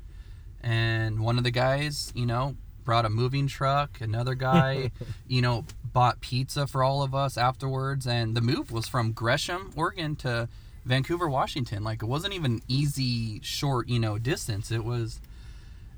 And 0.62 1.20
one 1.20 1.38
of 1.38 1.44
the 1.44 1.52
guys 1.52 2.12
you 2.16 2.26
know 2.26 2.56
brought 2.84 3.06
a 3.06 3.10
moving 3.10 3.48
truck. 3.48 4.00
Another 4.02 4.36
guy 4.50 4.92
you 5.28 5.42
know 5.42 5.66
bought 5.84 6.22
pizza 6.22 6.68
for 6.68 6.84
all 6.84 7.04
of 7.04 7.14
us 7.14 7.38
afterwards. 7.38 8.08
And 8.08 8.36
the 8.36 8.42
move 8.42 8.72
was 8.72 8.88
from 8.88 9.12
gresham 9.12 9.72
oregon 9.76 10.16
to 10.18 10.48
vancouver 10.86 11.30
washington 11.30 11.84
like 11.84 12.02
it 12.02 12.08
wasn't 12.08 12.34
even 12.34 12.62
easy 12.68 13.40
short 13.42 13.88
you 13.88 14.00
know 14.00 14.18
distance 14.18 14.72
it 14.72 14.84
was 14.84 15.22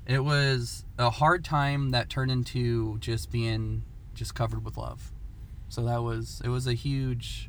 it 0.06 0.22
was 0.22 0.84
a 0.98 1.08
hard 1.08 1.44
time 1.44 1.90
that 1.90 2.10
turned 2.10 2.30
into 2.30 2.98
just 2.98 3.30
being 3.30 3.82
just 4.14 4.34
covered 4.34 4.64
with 4.64 4.76
love 4.76 5.10
so 5.68 5.82
that 5.84 6.02
was 6.02 6.42
it 6.44 6.48
was 6.48 6.66
a 6.66 6.74
huge 6.74 7.48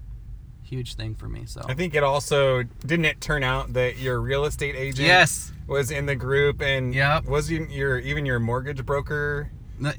huge 0.65 0.95
thing 0.95 1.15
for 1.15 1.29
me. 1.29 1.43
So 1.45 1.61
I 1.67 1.73
think 1.73 1.95
it 1.95 2.03
also 2.03 2.63
didn't 2.63 3.05
it 3.05 3.21
turn 3.21 3.43
out 3.43 3.73
that 3.73 3.97
your 3.97 4.19
real 4.19 4.45
estate 4.45 4.75
agent 4.75 5.07
yes, 5.07 5.51
was 5.67 5.91
in 5.91 6.05
the 6.05 6.15
group 6.15 6.61
and 6.61 6.93
Yep. 6.93 7.25
was 7.25 7.49
you, 7.49 7.65
your 7.69 7.99
even 7.99 8.25
your 8.25 8.39
mortgage 8.39 8.85
broker 8.85 9.51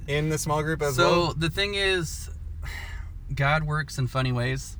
in 0.06 0.28
the 0.28 0.38
small 0.38 0.62
group 0.62 0.82
as 0.82 0.96
so 0.96 1.10
well? 1.10 1.34
the 1.34 1.50
thing 1.50 1.74
is, 1.74 2.30
God 3.34 3.64
works 3.64 3.98
in 3.98 4.06
funny 4.06 4.32
ways, 4.32 4.76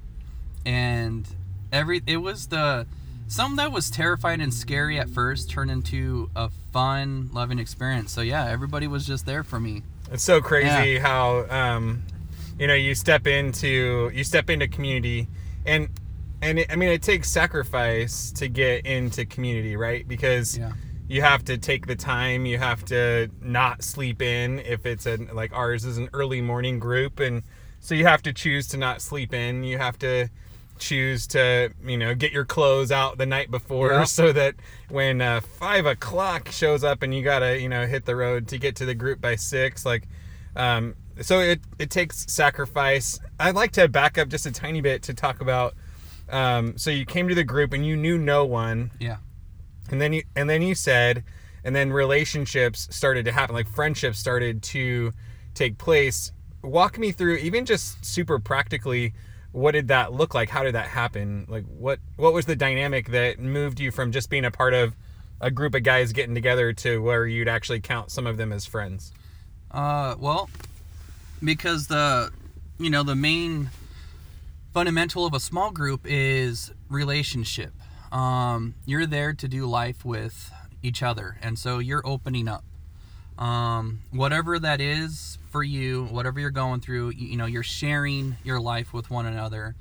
and 0.64 1.26
every 1.72 2.02
it 2.06 2.18
was 2.18 2.46
the 2.48 2.86
something 3.28 3.56
that 3.56 3.72
was 3.72 3.90
terrifying 3.90 4.40
and 4.40 4.54
scary 4.54 4.98
at 4.98 5.08
first 5.08 5.50
turned 5.50 5.70
into 5.70 6.30
a 6.36 6.48
fun, 6.72 7.30
loving 7.32 7.58
experience. 7.58 8.12
So 8.12 8.20
yeah, 8.20 8.46
everybody 8.46 8.86
was 8.86 9.06
just 9.06 9.26
there 9.26 9.42
for 9.42 9.58
me. 9.58 9.82
It's 10.12 10.22
so 10.22 10.40
crazy 10.40 10.98
how 10.98 11.46
um, 11.50 12.02
you 12.58 12.66
know 12.66 12.74
you 12.74 12.94
step 12.94 13.26
into 13.26 14.10
you 14.14 14.24
step 14.24 14.48
into 14.50 14.68
community 14.68 15.28
and 15.64 15.88
and 16.42 16.60
it, 16.60 16.70
I 16.70 16.76
mean 16.76 16.90
it 16.90 17.02
takes 17.02 17.30
sacrifice 17.30 18.30
to 18.32 18.48
get 18.48 18.86
into 18.86 19.24
community, 19.24 19.76
right? 19.76 20.06
Because 20.06 20.56
Yeah. 20.56 20.72
you 21.08 21.22
have 21.22 21.44
to 21.46 21.58
take 21.58 21.86
the 21.86 21.96
time, 21.96 22.46
you 22.46 22.58
have 22.58 22.84
to 22.86 23.30
not 23.42 23.82
sleep 23.82 24.22
in 24.22 24.60
if 24.60 24.86
it's 24.86 25.06
a 25.06 25.16
like 25.32 25.52
ours 25.52 25.84
is 25.84 25.98
an 25.98 26.08
early 26.12 26.40
morning 26.40 26.78
group 26.78 27.18
and 27.20 27.42
so 27.80 27.94
you 27.94 28.04
have 28.06 28.22
to 28.22 28.32
choose 28.32 28.66
to 28.68 28.76
not 28.76 29.00
sleep 29.00 29.32
in. 29.32 29.62
You 29.64 29.78
have 29.78 29.98
to 30.00 30.28
choose 30.78 31.26
to 31.28 31.70
you 31.84 31.96
know 31.96 32.14
get 32.14 32.32
your 32.32 32.44
clothes 32.44 32.90
out 32.92 33.18
the 33.18 33.26
night 33.26 33.50
before 33.50 33.90
Yeah. 33.92 34.04
so 34.04 34.32
that 34.32 34.54
when 34.88 35.20
uh, 35.20 35.40
five 35.40 35.86
o'clock 35.86 36.50
shows 36.50 36.84
up 36.84 37.02
and 37.02 37.14
you 37.14 37.22
gotta 37.22 37.58
you 37.60 37.68
know 37.68 37.86
hit 37.86 38.04
the 38.04 38.16
road 38.16 38.48
to 38.48 38.58
get 38.58 38.76
to 38.76 38.84
the 38.86 38.94
group 38.94 39.20
by 39.20 39.36
six 39.36 39.84
like 39.86 40.06
um, 40.56 40.94
so 41.20 41.40
it, 41.40 41.60
it 41.78 41.90
takes 41.90 42.26
sacrifice 42.32 43.18
i'd 43.40 43.54
like 43.54 43.72
to 43.72 43.88
back 43.88 44.18
up 44.18 44.28
just 44.28 44.46
a 44.46 44.52
tiny 44.52 44.80
bit 44.80 45.02
to 45.02 45.14
talk 45.14 45.40
about 45.40 45.74
um, 46.28 46.76
so 46.76 46.90
you 46.90 47.04
came 47.06 47.28
to 47.28 47.34
the 47.34 47.44
group 47.44 47.72
and 47.72 47.86
you 47.86 47.96
knew 47.96 48.18
no 48.18 48.44
one 48.44 48.90
Yeah. 48.98 49.16
and 49.90 50.00
then 50.00 50.12
you 50.12 50.22
and 50.34 50.48
then 50.50 50.62
you 50.62 50.74
said 50.74 51.24
and 51.64 51.74
then 51.74 51.92
relationships 51.92 52.88
started 52.94 53.24
to 53.26 53.32
happen 53.32 53.54
like 53.54 53.68
friendships 53.68 54.18
started 54.18 54.62
to 54.64 55.12
take 55.54 55.78
place 55.78 56.32
walk 56.62 56.98
me 56.98 57.12
through 57.12 57.36
even 57.36 57.64
just 57.64 58.04
super 58.04 58.38
practically 58.38 59.12
what 59.56 59.72
did 59.72 59.88
that 59.88 60.12
look 60.12 60.34
like 60.34 60.50
how 60.50 60.62
did 60.62 60.74
that 60.74 60.86
happen 60.86 61.46
like 61.48 61.64
what 61.64 61.98
what 62.16 62.34
was 62.34 62.44
the 62.44 62.54
dynamic 62.54 63.08
that 63.08 63.38
moved 63.38 63.80
you 63.80 63.90
from 63.90 64.12
just 64.12 64.28
being 64.28 64.44
a 64.44 64.50
part 64.50 64.74
of 64.74 64.94
a 65.40 65.50
group 65.50 65.74
of 65.74 65.82
guys 65.82 66.12
getting 66.12 66.34
together 66.34 66.74
to 66.74 67.00
where 67.02 67.26
you'd 67.26 67.48
actually 67.48 67.80
count 67.80 68.10
some 68.10 68.26
of 68.26 68.36
them 68.36 68.52
as 68.52 68.66
friends 68.66 69.12
Uh, 69.70 70.14
well, 70.18 70.48
because 71.42 71.88
the, 71.88 72.30
you 72.78 72.88
know, 72.88 73.02
the 73.02 73.16
main 73.16 73.70
fundamental 74.72 75.26
of 75.26 75.34
a 75.34 75.40
small 75.40 75.70
group 75.70 76.02
is 76.04 76.72
relationship. 76.88 77.72
Um, 78.12 78.74
you're 78.86 79.06
there 79.06 79.34
to 79.34 79.48
do 79.48 79.66
life 79.66 80.04
with 80.04 80.50
each 80.82 81.02
other, 81.02 81.36
and 81.42 81.58
so 81.58 81.78
you're 81.78 82.06
opening 82.06 82.48
up. 82.48 82.64
Um, 83.38 84.00
whatever 84.12 84.58
that 84.58 84.80
is 84.80 85.38
for 85.50 85.62
you, 85.62 86.06
whatever 86.06 86.40
you're 86.40 86.50
going 86.50 86.80
through, 86.80 87.10
you, 87.10 87.28
you 87.28 87.36
know, 87.36 87.46
you're 87.46 87.62
sharing 87.62 88.36
your 88.44 88.60
life 88.60 88.92
with 88.92 89.10
one 89.10 89.26
another, 89.26 89.74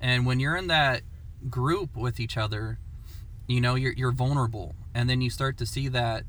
and 0.00 0.26
when 0.26 0.40
you're 0.40 0.56
in 0.56 0.66
that 0.68 1.02
group 1.48 1.96
with 1.96 2.18
each 2.18 2.36
other, 2.36 2.78
you 3.46 3.60
know, 3.60 3.76
you're 3.76 3.92
you're 3.92 4.12
vulnerable, 4.12 4.74
and 4.94 5.08
then 5.08 5.20
you 5.20 5.30
start 5.30 5.56
to 5.58 5.66
see 5.66 5.88
that 5.88 6.24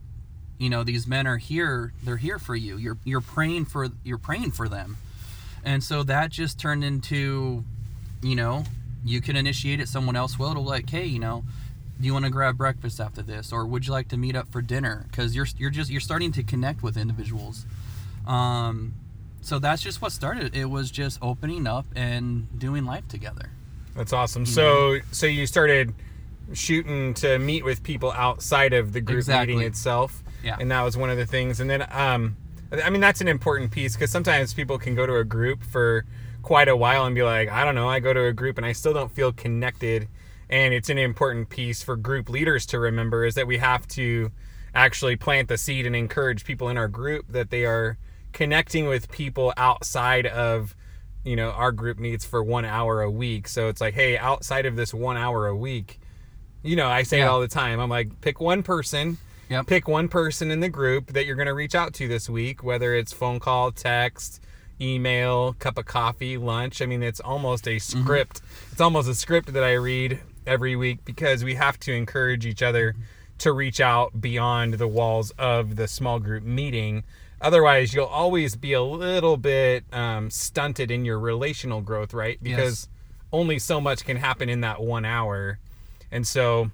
you 0.57 0.69
know 0.69 0.83
these 0.83 1.07
men 1.07 1.27
are 1.27 1.37
here 1.37 1.93
they're 2.03 2.17
here 2.17 2.39
for 2.39 2.55
you. 2.55 2.77
You're 2.77 2.97
you're 3.03 3.21
praying 3.21 3.65
for 3.65 3.89
you're 4.03 4.17
praying 4.17 4.51
for 4.51 4.67
them. 4.67 4.97
And 5.63 5.83
so 5.83 6.03
that 6.03 6.31
just 6.31 6.59
turned 6.59 6.83
into 6.83 7.63
you 8.21 8.35
know 8.35 8.63
you 9.05 9.21
can 9.21 9.35
initiate 9.35 9.79
it 9.79 9.87
someone 9.87 10.15
else 10.15 10.39
will 10.39 10.53
to 10.53 10.59
like 10.59 10.89
hey 10.89 11.05
you 11.05 11.19
know 11.19 11.43
do 11.99 12.05
you 12.05 12.13
want 12.13 12.25
to 12.25 12.31
grab 12.31 12.57
breakfast 12.57 12.99
after 12.99 13.21
this? 13.21 13.51
Or 13.51 13.65
would 13.65 13.85
you 13.87 13.91
like 13.91 14.07
to 14.09 14.17
meet 14.17 14.35
up 14.35 14.51
for 14.51 14.61
dinner? 14.61 15.05
Because 15.09 15.35
you're 15.35 15.47
you're 15.57 15.69
just 15.71 15.89
you're 15.89 16.01
starting 16.01 16.31
to 16.33 16.43
connect 16.43 16.83
with 16.83 16.97
individuals. 16.97 17.65
Um 18.25 18.93
so 19.41 19.59
that's 19.59 19.81
just 19.81 20.01
what 20.01 20.11
started. 20.11 20.55
It 20.55 20.65
was 20.65 20.91
just 20.91 21.19
opening 21.21 21.67
up 21.67 21.85
and 21.95 22.47
doing 22.59 22.85
life 22.85 23.07
together. 23.07 23.51
That's 23.95 24.13
awesome. 24.13 24.45
So 24.45 24.97
so 25.11 25.25
you 25.25 25.47
started 25.47 25.93
shooting 26.53 27.13
to 27.15 27.39
meet 27.39 27.63
with 27.65 27.83
people 27.83 28.11
outside 28.11 28.73
of 28.73 28.93
the 28.93 29.01
group 29.01 29.17
Exactly. 29.19 29.55
meeting 29.55 29.67
itself. 29.67 30.23
Yeah. 30.43 30.55
and 30.59 30.69
that 30.71 30.81
was 30.83 30.95
one 30.95 31.09
of 31.09 31.17
the 31.17 31.25
things. 31.25 31.59
And 31.59 31.69
then 31.69 31.85
um 31.91 32.35
i 32.83 32.89
mean 32.89 32.99
that's 32.99 33.21
an 33.21 33.29
important 33.29 33.71
piece 33.71 33.95
because 33.95 34.11
sometimes 34.11 34.53
people 34.53 34.77
can 34.77 34.93
go 34.93 35.05
to 35.05 35.15
a 35.15 35.23
group 35.23 35.63
for 35.63 36.03
quite 36.41 36.67
a 36.67 36.75
while 36.75 37.05
and 37.05 37.15
be 37.15 37.23
like 37.23 37.47
i 37.47 37.63
don't 37.63 37.75
know 37.75 37.87
i 37.87 37.97
go 38.01 38.11
to 38.11 38.25
a 38.25 38.33
group 38.33 38.57
and 38.57 38.65
i 38.65 38.73
still 38.73 38.91
don't 38.93 39.09
feel 39.09 39.31
connected 39.31 40.09
and 40.49 40.73
it's 40.73 40.89
an 40.89 40.97
important 40.97 41.49
piece 41.49 41.83
for 41.83 41.95
group 41.95 42.29
leaders 42.29 42.65
to 42.67 42.79
remember 42.79 43.25
is 43.25 43.35
that 43.35 43.47
we 43.47 43.57
have 43.57 43.87
to 43.87 44.31
actually 44.73 45.15
plant 45.15 45.49
the 45.49 45.57
seed 45.57 45.85
and 45.85 45.95
encourage 45.95 46.45
people 46.45 46.69
in 46.69 46.77
our 46.77 46.87
group 46.87 47.25
that 47.29 47.49
they 47.49 47.65
are 47.65 47.97
connecting 48.31 48.87
with 48.87 49.11
people 49.11 49.51
outside 49.57 50.27
of 50.27 50.75
you 51.23 51.35
know 51.35 51.49
our 51.49 51.71
group 51.71 51.97
meets 51.97 52.23
for 52.23 52.43
one 52.43 52.65
hour 52.65 53.01
a 53.01 53.11
week. 53.11 53.47
So 53.47 53.67
it's 53.67 53.81
like 53.81 53.93
hey 53.93 54.17
outside 54.17 54.65
of 54.65 54.75
this 54.75 54.93
one 54.93 55.17
hour 55.17 55.47
a 55.47 55.55
week 55.55 55.99
you 56.63 56.75
know 56.75 56.87
i 56.87 57.03
say 57.03 57.21
it 57.21 57.25
all 57.25 57.41
the 57.41 57.47
time. 57.47 57.79
I'm 57.79 57.89
like 57.89 58.21
pick 58.21 58.39
one 58.39 58.63
person. 58.63 59.17
Yep. 59.49 59.65
pick 59.67 59.87
one 59.87 60.09
person 60.09 60.51
in 60.51 60.59
the 60.59 60.67
group 60.67 61.13
that 61.13 61.25
you're 61.25 61.37
going 61.37 61.47
to 61.47 61.53
reach 61.53 61.73
out 61.73 61.93
to 61.95 62.07
this 62.09 62.29
week 62.29 62.63
whether 62.63 62.93
it's 62.93 63.13
phone 63.13 63.39
call 63.39 63.71
text 63.71 64.43
email 64.79 65.53
cup 65.53 65.77
of 65.77 65.85
coffee 65.85 66.37
lunch. 66.37 66.81
I 66.81 66.85
mean 66.85 67.01
it's 67.01 67.19
almost 67.19 67.65
a 67.65 67.77
mm-hmm. 67.77 68.01
script. 68.01 68.41
It's 68.71 68.81
almost 68.81 69.09
a 69.09 69.15
script 69.15 69.53
that 69.53 69.63
i 69.63 69.73
read 69.73 70.19
every 70.47 70.75
week 70.75 71.03
because 71.05 71.43
we 71.43 71.55
have 71.55 71.79
to 71.81 71.93
encourage 71.93 72.45
each 72.45 72.63
other 72.63 72.95
to 73.39 73.51
reach 73.51 73.79
out 73.79 74.19
beyond 74.19 74.75
the 74.75 74.87
walls 74.87 75.31
of 75.37 75.75
the 75.75 75.87
small 75.87 76.19
group 76.19 76.43
meeting. 76.43 77.03
Otherwise 77.39 77.93
you'll 77.93 78.05
always 78.05 78.55
be 78.55 78.73
a 78.73 78.81
little 78.81 79.37
bit 79.37 79.83
um, 79.93 80.29
stunted 80.31 80.89
in 80.89 81.05
your 81.05 81.19
relational 81.19 81.81
growth 81.81 82.13
right? 82.13 82.41
Because 82.41 82.87
only 83.31 83.59
so 83.59 83.79
much 83.79 84.05
can 84.05 84.17
happen 84.17 84.49
in 84.49 84.61
that 84.61 84.81
one 84.81 85.05
hour. 85.05 85.59
And 86.11 86.25
so 86.25 86.71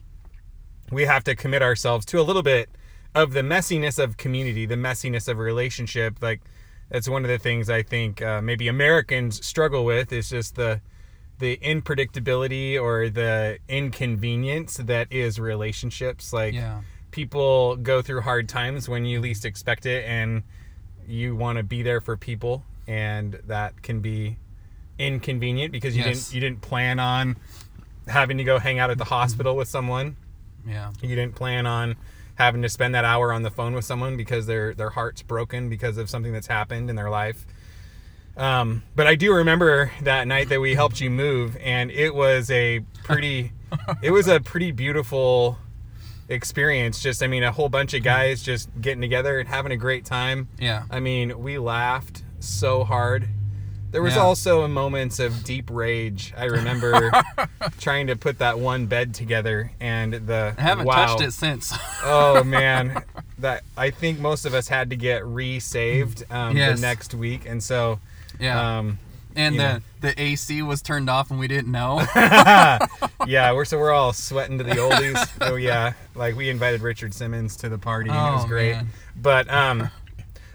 we 0.91 1.05
have 1.05 1.23
to 1.25 1.35
commit 1.35 1.61
ourselves 1.61 2.05
to 2.07 2.19
a 2.19 2.23
little 2.23 2.43
bit 2.43 2.69
of 3.15 3.33
the 3.33 3.41
messiness 3.41 4.01
of 4.01 4.17
community, 4.17 4.65
the 4.65 4.75
messiness 4.75 5.27
of 5.27 5.37
relationship. 5.37 6.21
Like 6.21 6.41
that's 6.89 7.09
one 7.09 7.23
of 7.23 7.29
the 7.29 7.37
things 7.37 7.69
I 7.69 7.81
think 7.81 8.21
uh, 8.21 8.41
maybe 8.41 8.67
Americans 8.67 9.45
struggle 9.45 9.85
with 9.85 10.11
is 10.11 10.29
just 10.29 10.55
the 10.55 10.81
the 11.43 11.57
unpredictability 11.57 12.81
or 12.81 13.09
the 13.09 13.57
inconvenience 13.67 14.77
that 14.77 15.11
is 15.11 15.39
relationships. 15.39 16.31
Like 16.31 16.53
Yeah. 16.53 16.81
people 17.11 17.75
go 17.75 18.01
through 18.01 18.21
hard 18.21 18.47
times 18.47 18.87
when 18.87 19.05
you 19.05 19.19
least 19.19 19.43
expect 19.43 19.85
it, 19.85 20.05
and 20.05 20.43
you 21.05 21.35
want 21.35 21.57
to 21.57 21.63
be 21.63 21.83
there 21.83 21.99
for 21.99 22.15
people, 22.15 22.63
and 22.87 23.33
that 23.47 23.81
can 23.83 23.99
be 23.99 24.37
inconvenient 24.97 25.71
because 25.73 25.97
you 25.97 26.03
Yes. 26.03 26.29
didn't 26.29 26.33
you 26.35 26.39
didn't 26.39 26.61
plan 26.61 26.99
on 26.99 27.35
having 28.07 28.37
to 28.37 28.43
go 28.45 28.57
hang 28.59 28.79
out 28.79 28.89
at 28.89 28.97
the 28.97 29.05
hospital 29.05 29.55
with 29.55 29.67
someone 29.67 30.15
yeah 30.67 30.91
you 31.01 31.15
didn't 31.15 31.33
plan 31.35 31.65
on 31.65 31.95
having 32.35 32.61
to 32.61 32.69
spend 32.69 32.93
that 32.93 33.03
hour 33.05 33.33
on 33.33 33.41
the 33.43 33.49
phone 33.49 33.73
with 33.73 33.83
someone 33.85 34.15
because 34.15 34.45
their 34.45 34.73
their 34.73 34.91
heart's 34.91 35.21
broken 35.23 35.67
because 35.67 35.97
of 35.97 36.09
something 36.09 36.31
that's 36.31 36.47
happened 36.47 36.89
in 36.89 36.95
their 36.95 37.09
life. 37.09 37.45
Um, 38.35 38.83
but 38.95 39.05
I 39.07 39.15
do 39.15 39.33
remember 39.33 39.91
that 40.01 40.27
night 40.27 40.49
that 40.49 40.59
we 40.59 40.73
helped 40.73 40.99
you 41.01 41.09
move, 41.09 41.55
and 41.61 41.91
it 41.91 42.15
was 42.15 42.49
a 42.49 42.79
pretty, 43.03 43.51
it 44.01 44.11
was 44.11 44.27
a 44.27 44.39
pretty 44.39 44.71
beautiful 44.71 45.57
experience. 46.29 47.01
Just, 47.01 47.21
I 47.21 47.27
mean, 47.27 47.43
a 47.43 47.51
whole 47.51 47.69
bunch 47.69 47.93
of 47.93 48.03
guys 48.03 48.41
just 48.41 48.69
getting 48.81 49.01
together 49.01 49.39
and 49.39 49.47
having 49.47 49.71
a 49.71 49.77
great 49.77 50.05
time. 50.05 50.47
yeah 50.59 50.83
I 50.89 50.99
mean, 50.99 51.39
we 51.43 51.57
laughed 51.57 52.23
so 52.39 52.83
hard. 52.83 53.27
There 53.91 54.01
was 54.01 54.15
Yeah. 54.15 54.21
also 54.21 54.67
moments 54.67 55.19
of 55.19 55.43
deep 55.43 55.69
rage. 55.69 56.33
I 56.35 56.45
remember 56.45 57.11
trying 57.79 58.07
to 58.07 58.15
put 58.15 58.39
that 58.39 58.57
one 58.57 58.87
bed 58.87 59.13
together, 59.13 59.71
and 59.79 60.13
the 60.13 60.55
i 60.57 60.61
haven't 60.61 60.85
wow. 60.87 61.05
touched 61.05 61.21
it 61.21 61.31
since 61.33 61.71
oh 62.03 62.43
man, 62.45 63.03
that 63.37 63.61
I 63.77 63.91
think 63.91 64.17
most 64.19 64.45
of 64.47 64.55
us 64.55 64.67
had 64.67 64.89
to 64.89 64.95
get 64.95 65.23
re-saved 65.23 66.23
um, 66.31 66.57
Yes. 66.57 66.79
the 66.79 66.87
next 66.87 67.13
week, 67.13 67.45
and 67.45 67.61
so 67.61 67.99
yeah 68.39 68.77
um, 68.79 68.99
and 69.35 69.55
the 69.59 69.63
know. 69.73 69.79
the 70.01 70.21
AC 70.21 70.61
was 70.61 70.81
turned 70.81 71.09
off 71.09 71.31
and 71.31 71.39
we 71.39 71.47
didn't 71.47 71.71
know. 71.71 72.05
yeah, 73.25 73.51
we're 73.53 73.65
so 73.65 73.79
we're 73.79 73.91
all 73.91 74.13
sweating 74.13 74.57
to 74.57 74.63
the 74.63 74.71
oldies. 74.75 75.27
oh 75.41 75.55
yeah, 75.55 75.93
like 76.15 76.35
we 76.35 76.49
invited 76.49 76.81
Richard 76.81 77.13
Simmons 77.13 77.55
to 77.57 77.69
the 77.69 77.77
party, 77.77 78.09
and 78.09 78.17
it 78.17 78.31
was 78.31 78.45
Oh, 78.45 78.47
great. 78.47 78.73
man. 78.73 78.89
But 79.15 79.49
um, 79.51 79.89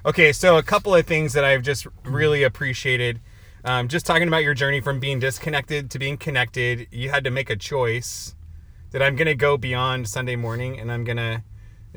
okay, 0.07 0.33
so 0.33 0.59
a 0.59 0.63
couple 0.63 0.95
of 0.95 1.07
things 1.07 1.33
that 1.33 1.45
I've 1.45 1.63
just 1.63 1.87
really 2.05 2.43
appreciated. 2.43 3.21
Um, 3.65 3.89
just 3.89 4.07
talking 4.07 4.29
about 4.29 4.45
your 4.45 4.55
journey 4.55 4.81
from 4.81 5.01
being 5.01 5.19
disconnected 5.19 5.91
to 5.91 5.99
being 5.99 6.17
connected, 6.17 6.87
you 6.93 7.11
had 7.11 7.25
to 7.25 7.31
make 7.31 7.51
a 7.51 7.57
choice 7.57 8.35
that 8.93 9.03
I'm 9.03 9.17
gonna 9.17 9.35
go 9.35 9.57
beyond 9.57 10.09
Sunday 10.09 10.37
morning 10.37 10.79
and 10.79 10.91
I'm 10.93 11.03
gonna 11.05 11.43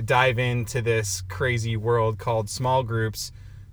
dive 0.03 0.39
into 0.39 0.81
this 0.81 1.21
crazy 1.29 1.77
world 1.77 2.17
called 2.17 2.49
small 2.49 2.81
groups. 2.83 3.31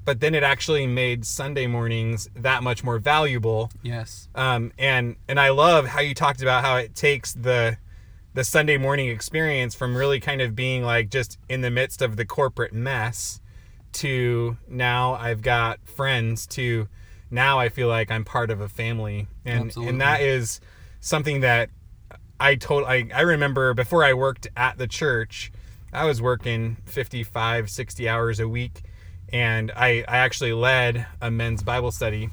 But 0.09 0.21
then 0.21 0.35
it 0.35 0.43
actually 0.43 0.87
made 0.87 1.23
Sunday 1.27 1.67
mornings 1.67 2.31
that 2.35 2.63
much 2.63 2.83
more 2.83 2.99
valuable. 2.99 3.71
Yes. 3.83 4.31
Um, 4.35 4.73
and 4.79 5.17
and 5.29 5.39
I 5.39 5.51
love 5.51 5.85
how 5.85 6.01
you 6.01 6.15
talked 6.15 6.41
about 6.41 6.65
how 6.65 6.77
it 6.77 6.95
takes 6.95 7.35
the 7.35 7.77
the 8.33 8.43
Sunday 8.43 8.79
morning 8.79 9.09
experience 9.09 9.75
from 9.75 9.95
really 9.95 10.19
kind 10.19 10.41
of 10.41 10.57
being 10.57 10.83
like 10.83 11.11
just 11.11 11.37
in 11.51 11.61
the 11.61 11.71
midst 11.71 12.01
of 12.01 12.17
the 12.17 12.25
corporate 12.25 12.73
mess 12.73 13.43
to 13.93 14.57
now 14.67 15.13
I've 15.13 15.43
got 15.43 15.87
friends 15.87 16.47
to 16.47 16.89
now 17.31 17.59
I 17.59 17.69
feel 17.69 17.89
like 17.89 18.11
I'm 18.11 18.25
part 18.25 18.51
of 18.51 18.63
a 18.63 18.69
family 18.71 19.27
and 19.45 19.67
Absolutely. 19.67 19.91
and 19.91 20.01
that 20.01 20.23
is 20.23 20.59
something 21.01 21.41
that 21.41 21.69
I 22.41 22.55
told 22.55 22.85
I, 22.85 23.11
I 23.15 23.21
remember 23.21 23.75
before 23.75 24.05
I 24.05 24.15
worked 24.15 24.49
at 24.57 24.79
the 24.79 24.87
church 24.87 25.53
I 25.93 26.07
was 26.07 26.23
working 26.23 26.79
55 26.87 27.69
60 27.69 28.09
hours 28.09 28.41
a 28.41 28.49
week 28.49 28.85
and 29.33 29.71
I, 29.77 30.05
I 30.09 30.19
actually 30.19 30.53
led 30.53 31.07
a 31.21 31.31
men's 31.31 31.63
Bible 31.63 31.91
study 31.91 32.31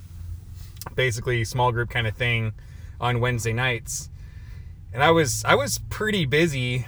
basically 0.93 1.43
small 1.43 1.71
group 1.71 1.89
kind 1.89 2.05
of 2.05 2.15
thing 2.15 2.53
on 2.99 3.19
Wednesday 3.19 3.53
nights. 3.53 4.09
And 4.93 5.03
I 5.03 5.11
was 5.11 5.43
I 5.45 5.55
was 5.55 5.79
pretty 5.89 6.25
busy 6.25 6.85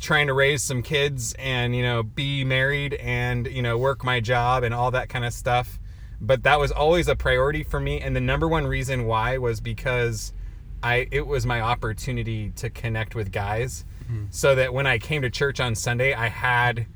trying 0.00 0.26
to 0.28 0.34
raise 0.34 0.62
some 0.62 0.82
kids 0.82 1.34
and 1.38 1.74
you 1.74 1.82
know 1.82 2.02
be 2.02 2.44
married 2.44 2.94
and 2.94 3.46
you 3.46 3.62
know 3.62 3.76
work 3.76 4.02
my 4.02 4.20
job 4.20 4.62
and 4.62 4.74
all 4.74 4.90
that 4.92 5.08
kind 5.08 5.24
of 5.24 5.32
stuff. 5.32 5.78
But 6.20 6.42
that 6.42 6.60
was 6.60 6.70
always 6.70 7.08
a 7.08 7.16
priority 7.16 7.62
for 7.62 7.80
me. 7.80 8.00
And 8.00 8.14
the 8.14 8.20
number 8.20 8.46
one 8.46 8.66
reason 8.66 9.06
why 9.06 9.38
was 9.38 9.60
because 9.60 10.32
I 10.82 11.08
it 11.10 11.26
was 11.26 11.46
my 11.46 11.60
opportunity 11.60 12.50
to 12.56 12.70
connect 12.70 13.14
with 13.14 13.32
guys. 13.32 13.84
Mm-hmm. 14.04 14.26
So 14.30 14.54
that 14.54 14.72
when 14.72 14.86
I 14.86 14.98
came 14.98 15.22
to 15.22 15.30
church 15.30 15.60
on 15.60 15.74
Sunday 15.74 16.14
I 16.14 16.28
had 16.28 16.86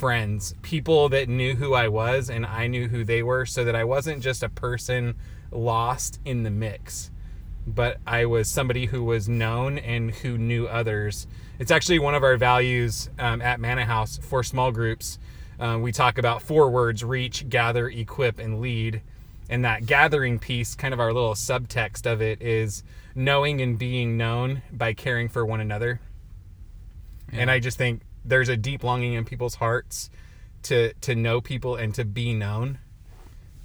friends 0.00 0.54
people 0.62 1.10
that 1.10 1.28
knew 1.28 1.54
who 1.54 1.74
I 1.74 1.88
was 1.88 2.30
and 2.30 2.46
I 2.46 2.66
knew 2.66 2.88
who 2.88 3.04
they 3.04 3.22
were 3.22 3.44
so 3.44 3.64
that 3.64 3.76
I 3.76 3.84
wasn't 3.84 4.22
just 4.22 4.42
a 4.42 4.48
person 4.48 5.14
lost 5.52 6.20
in 6.24 6.42
the 6.42 6.50
mix 6.50 7.10
but 7.66 7.98
I 8.06 8.26
was 8.26 8.48
somebody 8.48 8.86
who 8.86 9.04
was 9.04 9.28
known 9.28 9.78
and 9.78 10.10
who 10.10 10.38
knew 10.38 10.66
others. 10.66 11.26
It's 11.58 11.70
actually 11.70 11.98
one 11.98 12.14
of 12.14 12.22
our 12.22 12.36
values 12.36 13.10
um, 13.18 13.42
at 13.42 13.60
Manna 13.60 13.84
House 13.84 14.18
for 14.18 14.42
small 14.42 14.72
groups. 14.72 15.18
Um, 15.58 15.82
we 15.82 15.92
talk 15.92 16.18
about 16.18 16.42
four 16.42 16.70
words 16.70 17.04
reach, 17.04 17.48
gather, 17.48 17.88
equip, 17.88 18.38
and 18.38 18.60
lead. 18.60 19.02
And 19.48 19.64
that 19.64 19.84
gathering 19.84 20.38
piece, 20.38 20.74
kind 20.74 20.94
of 20.94 21.00
our 21.00 21.12
little 21.12 21.34
subtext 21.34 22.10
of 22.10 22.22
it, 22.22 22.40
is 22.40 22.82
knowing 23.14 23.60
and 23.60 23.78
being 23.78 24.16
known 24.16 24.62
by 24.72 24.94
caring 24.94 25.28
for 25.28 25.44
one 25.44 25.60
another. 25.60 26.00
And 27.32 27.50
I 27.50 27.60
just 27.60 27.76
think 27.76 28.00
there's 28.30 28.48
a 28.48 28.56
deep 28.56 28.82
longing 28.82 29.12
in 29.12 29.24
people's 29.24 29.56
hearts 29.56 30.10
to 30.62 30.92
to 31.00 31.14
know 31.14 31.40
people 31.40 31.76
and 31.76 31.94
to 31.94 32.04
be 32.04 32.32
known 32.32 32.78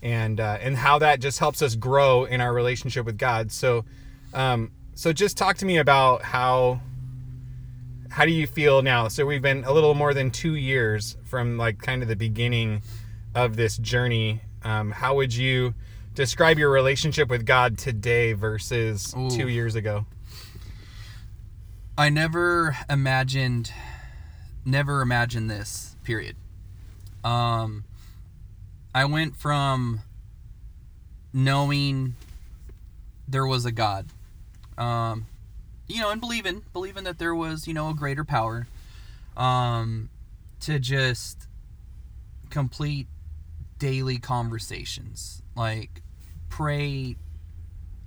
and 0.01 0.39
uh, 0.39 0.57
and 0.61 0.77
how 0.77 0.99
that 0.99 1.19
just 1.19 1.39
helps 1.39 1.61
us 1.61 1.75
grow 1.75 2.25
in 2.25 2.41
our 2.41 2.53
relationship 2.53 3.05
with 3.05 3.17
God. 3.17 3.51
So, 3.51 3.85
um, 4.33 4.71
so 4.93 5.11
just 5.11 5.37
talk 5.37 5.57
to 5.57 5.65
me 5.65 5.77
about 5.77 6.21
how 6.21 6.81
how 8.11 8.25
do 8.25 8.31
you 8.31 8.47
feel 8.47 8.81
now? 8.81 9.07
So 9.07 9.25
we've 9.25 9.41
been 9.41 9.63
a 9.65 9.73
little 9.73 9.93
more 9.93 10.13
than 10.13 10.31
two 10.31 10.55
years 10.55 11.17
from 11.25 11.57
like 11.57 11.79
kind 11.79 12.01
of 12.01 12.07
the 12.07 12.15
beginning 12.15 12.83
of 13.33 13.55
this 13.55 13.77
journey. 13.77 14.41
Um, 14.63 14.91
how 14.91 15.15
would 15.15 15.35
you 15.35 15.73
describe 16.13 16.57
your 16.57 16.69
relationship 16.69 17.29
with 17.29 17.45
God 17.45 17.77
today 17.77 18.33
versus 18.33 19.13
Ooh. 19.17 19.29
two 19.29 19.49
years 19.49 19.75
ago? 19.75 20.05
I 21.97 22.09
never 22.09 22.77
imagined, 22.89 23.71
never 24.65 25.01
imagined 25.01 25.49
this. 25.49 25.95
Period. 26.03 26.35
Um, 27.23 27.85
I 28.93 29.05
went 29.05 29.35
from 29.35 30.01
knowing 31.33 32.15
there 33.27 33.45
was 33.45 33.65
a 33.65 33.71
God, 33.71 34.07
um, 34.77 35.25
you 35.87 35.99
know, 35.99 36.09
and 36.09 36.21
believing, 36.21 36.63
believing 36.73 37.03
that 37.03 37.19
there 37.19 37.35
was, 37.35 37.67
you 37.67 37.73
know, 37.73 37.89
a 37.89 37.93
greater 37.93 38.23
power, 38.23 38.67
um, 39.37 40.09
to 40.61 40.79
just 40.79 41.47
complete 42.49 43.07
daily 43.79 44.17
conversations. 44.17 45.41
Like, 45.55 46.01
pray. 46.49 47.15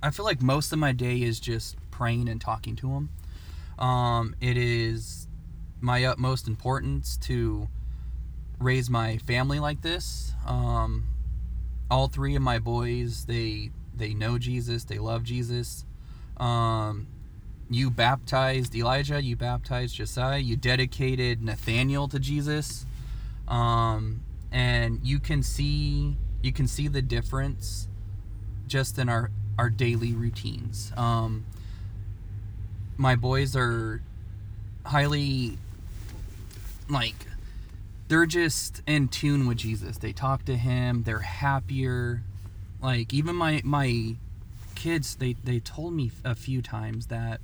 I 0.01 0.11
feel 0.11 0.25
like 0.25 0.41
most 0.41 0.71
of 0.71 0.79
my 0.79 0.91
day 0.91 1.21
is 1.21 1.39
just 1.39 1.75
praying 1.91 2.29
and 2.29 2.39
talking 2.39 2.75
to 2.77 2.89
Him. 2.89 3.09
Um, 3.77 4.35
it 4.41 4.57
is 4.57 5.27
my 5.81 6.03
utmost 6.03 6.47
importance 6.47 7.17
to 7.17 7.67
raise 8.59 8.89
my 8.89 9.17
family 9.17 9.59
like 9.59 9.81
this. 9.81 10.33
Um, 10.45 11.07
all 11.89 12.07
three 12.07 12.35
of 12.35 12.41
my 12.41 12.59
boys, 12.59 13.25
they 13.25 13.71
they 13.95 14.13
know 14.13 14.37
Jesus, 14.37 14.83
they 14.85 14.99
love 14.99 15.23
Jesus. 15.23 15.85
Um, 16.37 17.07
you 17.69 17.91
baptized 17.91 18.75
Elijah, 18.75 19.21
you 19.21 19.35
baptized 19.35 19.95
Josiah, 19.95 20.39
you 20.39 20.55
dedicated 20.55 21.41
Nathaniel 21.41 22.07
to 22.07 22.19
Jesus. 22.19 22.85
Um, 23.47 24.21
and 24.51 24.99
you 25.03 25.19
can 25.19 25.43
see 25.43 26.17
you 26.41 26.51
can 26.51 26.67
see 26.67 26.87
the 26.87 27.01
difference 27.01 27.87
just 28.67 28.97
in 28.97 29.09
our 29.09 29.31
our 29.57 29.69
daily 29.69 30.13
routines. 30.13 30.91
Um, 30.95 31.45
my 32.97 33.15
boys 33.15 33.55
are 33.55 34.01
highly 34.85 35.57
like 36.89 37.27
they're 38.07 38.25
just 38.25 38.81
in 38.87 39.07
tune 39.07 39.47
with 39.47 39.57
Jesus. 39.57 39.97
They 39.97 40.11
talk 40.11 40.45
to 40.45 40.57
him, 40.57 41.03
they're 41.03 41.19
happier. 41.19 42.23
Like 42.81 43.13
even 43.13 43.35
my 43.35 43.61
my 43.63 44.15
kids 44.75 45.15
they 45.15 45.33
they 45.43 45.59
told 45.59 45.93
me 45.93 46.11
a 46.23 46.35
few 46.35 46.61
times 46.61 47.07
that 47.07 47.41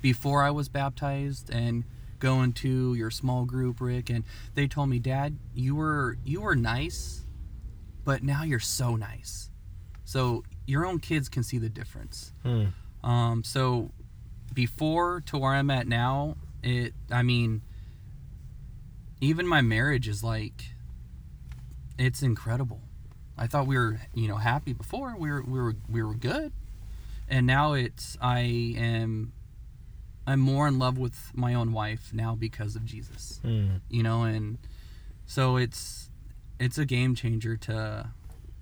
before 0.00 0.42
I 0.42 0.50
was 0.50 0.68
baptized 0.68 1.50
and 1.50 1.84
going 2.18 2.52
to 2.52 2.94
your 2.94 3.10
small 3.10 3.44
group 3.44 3.80
Rick 3.80 4.10
and 4.10 4.24
they 4.54 4.66
told 4.66 4.88
me 4.88 4.98
dad 4.98 5.36
you 5.54 5.74
were 5.74 6.16
you 6.24 6.40
were 6.40 6.56
nice 6.56 7.26
but 8.04 8.22
now 8.22 8.42
you're 8.42 8.58
so 8.58 8.96
nice. 8.96 9.50
So 10.04 10.44
your 10.66 10.84
own 10.86 10.98
kids 10.98 11.28
can 11.28 11.42
see 11.42 11.58
the 11.58 11.68
difference. 11.68 12.32
Hmm. 12.42 12.66
Um, 13.04 13.44
so 13.44 13.90
before 14.52 15.20
to 15.26 15.38
where 15.38 15.52
I'm 15.52 15.70
at 15.70 15.86
now, 15.86 16.36
it 16.62 16.94
I 17.10 17.22
mean 17.22 17.62
even 19.20 19.46
my 19.46 19.60
marriage 19.60 20.08
is 20.08 20.22
like 20.24 20.64
it's 21.98 22.22
incredible. 22.22 22.80
I 23.36 23.46
thought 23.46 23.66
we 23.66 23.76
were, 23.76 24.00
you 24.14 24.28
know, 24.28 24.36
happy 24.36 24.72
before. 24.72 25.14
We 25.16 25.30
were 25.30 25.42
we 25.42 25.60
were 25.60 25.76
we 25.88 26.02
were 26.02 26.14
good. 26.14 26.52
And 27.28 27.46
now 27.46 27.74
it's 27.74 28.16
I 28.20 28.40
am 28.76 29.32
I'm 30.26 30.40
more 30.40 30.68
in 30.68 30.78
love 30.78 30.98
with 30.98 31.32
my 31.34 31.54
own 31.54 31.72
wife 31.72 32.10
now 32.12 32.34
because 32.34 32.76
of 32.76 32.84
Jesus. 32.84 33.40
Hmm. 33.42 33.76
You 33.88 34.02
know, 34.02 34.22
and 34.22 34.58
so 35.26 35.56
it's 35.56 36.10
it's 36.58 36.78
a 36.78 36.84
game 36.84 37.14
changer 37.14 37.56
to 37.56 38.10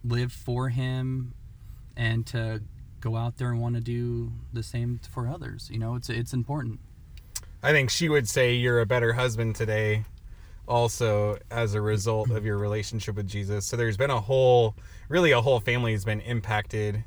live 0.05 0.33
for 0.33 0.69
him 0.69 1.35
and 1.97 2.25
to 2.27 2.63
go 3.01 3.17
out 3.17 3.37
there 3.37 3.51
and 3.51 3.61
want 3.61 3.75
to 3.75 3.81
do 3.81 4.33
the 4.53 4.63
same 4.63 5.01
for 5.11 5.29
others. 5.29 5.69
You 5.73 5.79
know, 5.79 5.95
it's 5.95 6.09
it's 6.09 6.33
important. 6.33 6.81
I 7.63 7.73
think 7.73 7.91
she 7.91 8.09
would 8.09 8.29
say 8.29 8.55
you're 8.55 8.81
a 8.81 8.87
better 8.87 9.15
husband 9.15 9.57
today, 9.57 10.05
also 10.69 11.39
as 11.51 11.75
a 11.75 11.81
result 11.81 12.31
of 12.31 12.45
your 12.45 12.59
relationship 12.59 13.17
with 13.17 13.27
Jesus. 13.27 13.67
So 13.67 13.77
there's 13.77 13.97
been 13.97 14.11
a 14.11 14.21
whole, 14.21 14.75
really 15.09 15.33
a 15.33 15.41
whole 15.41 15.61
family 15.61 15.93
has 15.93 16.05
been 16.05 16.21
impacted 16.21 17.05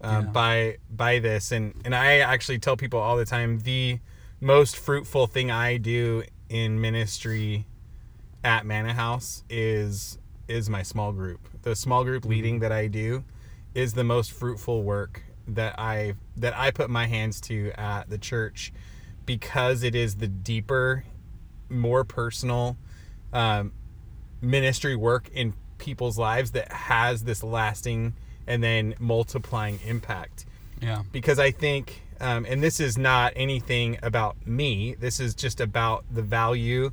uh, 0.00 0.22
Yeah. 0.24 0.30
by 0.30 0.76
by 0.90 1.18
this, 1.18 1.52
and 1.52 1.74
and 1.84 1.94
I 1.94 2.18
actually 2.18 2.58
tell 2.58 2.76
people 2.76 2.98
all 3.00 3.16
the 3.16 3.24
time 3.24 3.58
the 3.60 3.98
most 4.40 4.76
fruitful 4.76 5.26
thing 5.26 5.50
I 5.50 5.76
do 5.76 6.22
in 6.48 6.80
ministry 6.80 7.66
at 8.44 8.64
Manna 8.64 8.94
House 8.94 9.42
is 9.50 10.18
is 10.48 10.70
my 10.70 10.82
small 10.82 11.12
group. 11.12 11.40
The 11.62 11.76
small 11.76 12.04
group 12.04 12.24
leading 12.24 12.60
that 12.60 12.72
I 12.72 12.86
do 12.86 13.24
is 13.74 13.92
the 13.94 14.04
most 14.04 14.32
fruitful 14.32 14.82
work 14.82 15.22
that 15.48 15.78
I 15.78 16.14
that 16.36 16.56
I 16.56 16.70
put 16.70 16.88
my 16.90 17.06
hands 17.06 17.40
to 17.42 17.72
at 17.76 18.08
the 18.08 18.18
church 18.18 18.72
because 19.26 19.82
it 19.82 19.94
is 19.94 20.16
the 20.16 20.28
deeper, 20.28 21.04
more 21.70 22.04
personal 22.04 22.76
um, 23.32 23.72
ministry 24.40 24.96
work 24.96 25.28
in 25.32 25.52
people's 25.78 26.18
lives 26.18 26.52
that 26.52 26.70
has 26.72 27.24
this 27.24 27.42
lasting 27.42 28.14
and 28.46 28.62
then 28.62 28.94
multiplying 28.98 29.78
impact 29.86 30.46
Yeah. 30.80 31.02
because 31.12 31.38
I 31.38 31.50
think, 31.50 32.02
um, 32.20 32.46
and 32.48 32.62
this 32.62 32.80
is 32.80 32.96
not 32.98 33.32
anything 33.36 33.98
about 34.02 34.46
me. 34.46 34.94
This 34.98 35.20
is 35.20 35.34
just 35.34 35.60
about 35.60 36.04
the 36.10 36.22
value 36.22 36.90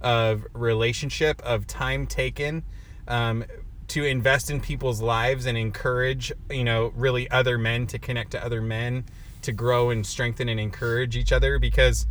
of 0.00 0.44
relationship, 0.52 1.40
of 1.42 1.66
time 1.66 2.06
taken, 2.06 2.62
um, 3.08 3.44
to 3.88 4.04
invest 4.04 4.50
in 4.50 4.60
people's 4.60 5.00
lives 5.00 5.46
and 5.46 5.56
encourage, 5.56 6.32
you 6.50 6.64
know, 6.64 6.92
really 6.96 7.30
other 7.30 7.56
men 7.56 7.86
to 7.86 7.98
connect 7.98 8.32
to 8.32 8.44
other 8.44 8.60
men, 8.60 9.04
to 9.42 9.52
grow 9.52 9.90
and 9.90 10.04
strengthen 10.04 10.48
and 10.48 10.58
encourage 10.58 11.16
each 11.16 11.30
other. 11.32 11.58
Because 11.60 12.06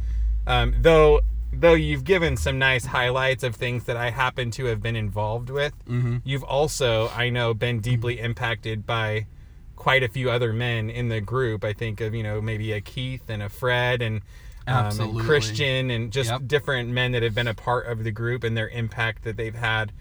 um, 0.47 0.73
though 0.79 1.19
though 1.59 1.73
you've 1.73 2.03
given 2.03 2.37
some 2.37 2.59
nice 2.59 2.85
highlights 2.85 3.43
of 3.43 3.55
things 3.55 3.85
that 3.85 3.97
I 3.97 4.09
happen 4.09 4.51
to 4.51 4.65
have 4.65 4.81
been 4.81 4.95
involved 4.95 5.49
with, 5.49 5.73
Mm-hmm. 5.85 6.17
you've 6.23 6.43
also, 6.43 7.09
I 7.09 7.29
know, 7.29 7.53
been 7.53 7.79
deeply 7.79 8.19
impacted 8.19 8.85
by 8.85 9.27
quite 9.75 10.03
a 10.03 10.07
few 10.07 10.29
other 10.31 10.53
men 10.53 10.89
in 10.89 11.09
the 11.09 11.21
group. 11.21 11.63
I 11.63 11.73
think 11.73 12.01
of, 12.01 12.13
you 12.15 12.23
know, 12.23 12.41
maybe 12.41 12.71
a 12.71 12.81
Keith 12.81 13.29
and 13.29 13.43
a 13.43 13.49
Fred 13.49 14.01
and, 14.01 14.21
um, 14.67 14.85
and 14.99 15.19
Christian 15.19 15.91
and 15.91 16.11
just 16.11 16.29
Yep. 16.29 16.41
different 16.47 16.89
men 16.89 17.11
that 17.11 17.23
have 17.23 17.35
been 17.35 17.47
a 17.47 17.53
part 17.53 17.85
of 17.87 18.03
the 18.03 18.11
group 18.11 18.43
and 18.43 18.55
their 18.57 18.69
impact 18.69 19.23
that 19.23 19.37
they've 19.37 19.53
had. 19.55 19.91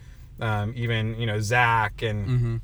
Um, 0.40 0.72
even, 0.76 1.18
you 1.20 1.26
know, 1.26 1.38
Zach 1.40 2.02
and, 2.02 2.26
Mm-hmm. 2.28 2.56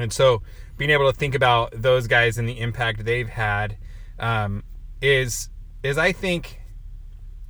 and 0.00 0.12
so 0.12 0.42
being 0.78 0.90
able 0.90 1.10
to 1.10 1.16
think 1.18 1.34
about 1.34 1.72
those 1.74 2.06
guys 2.06 2.38
and 2.38 2.48
the 2.48 2.58
impact 2.60 3.04
they've 3.04 3.28
had 3.28 3.76
um, 4.18 4.62
is 5.02 5.48
is 5.82 5.98
I 5.98 6.12
think 6.12 6.60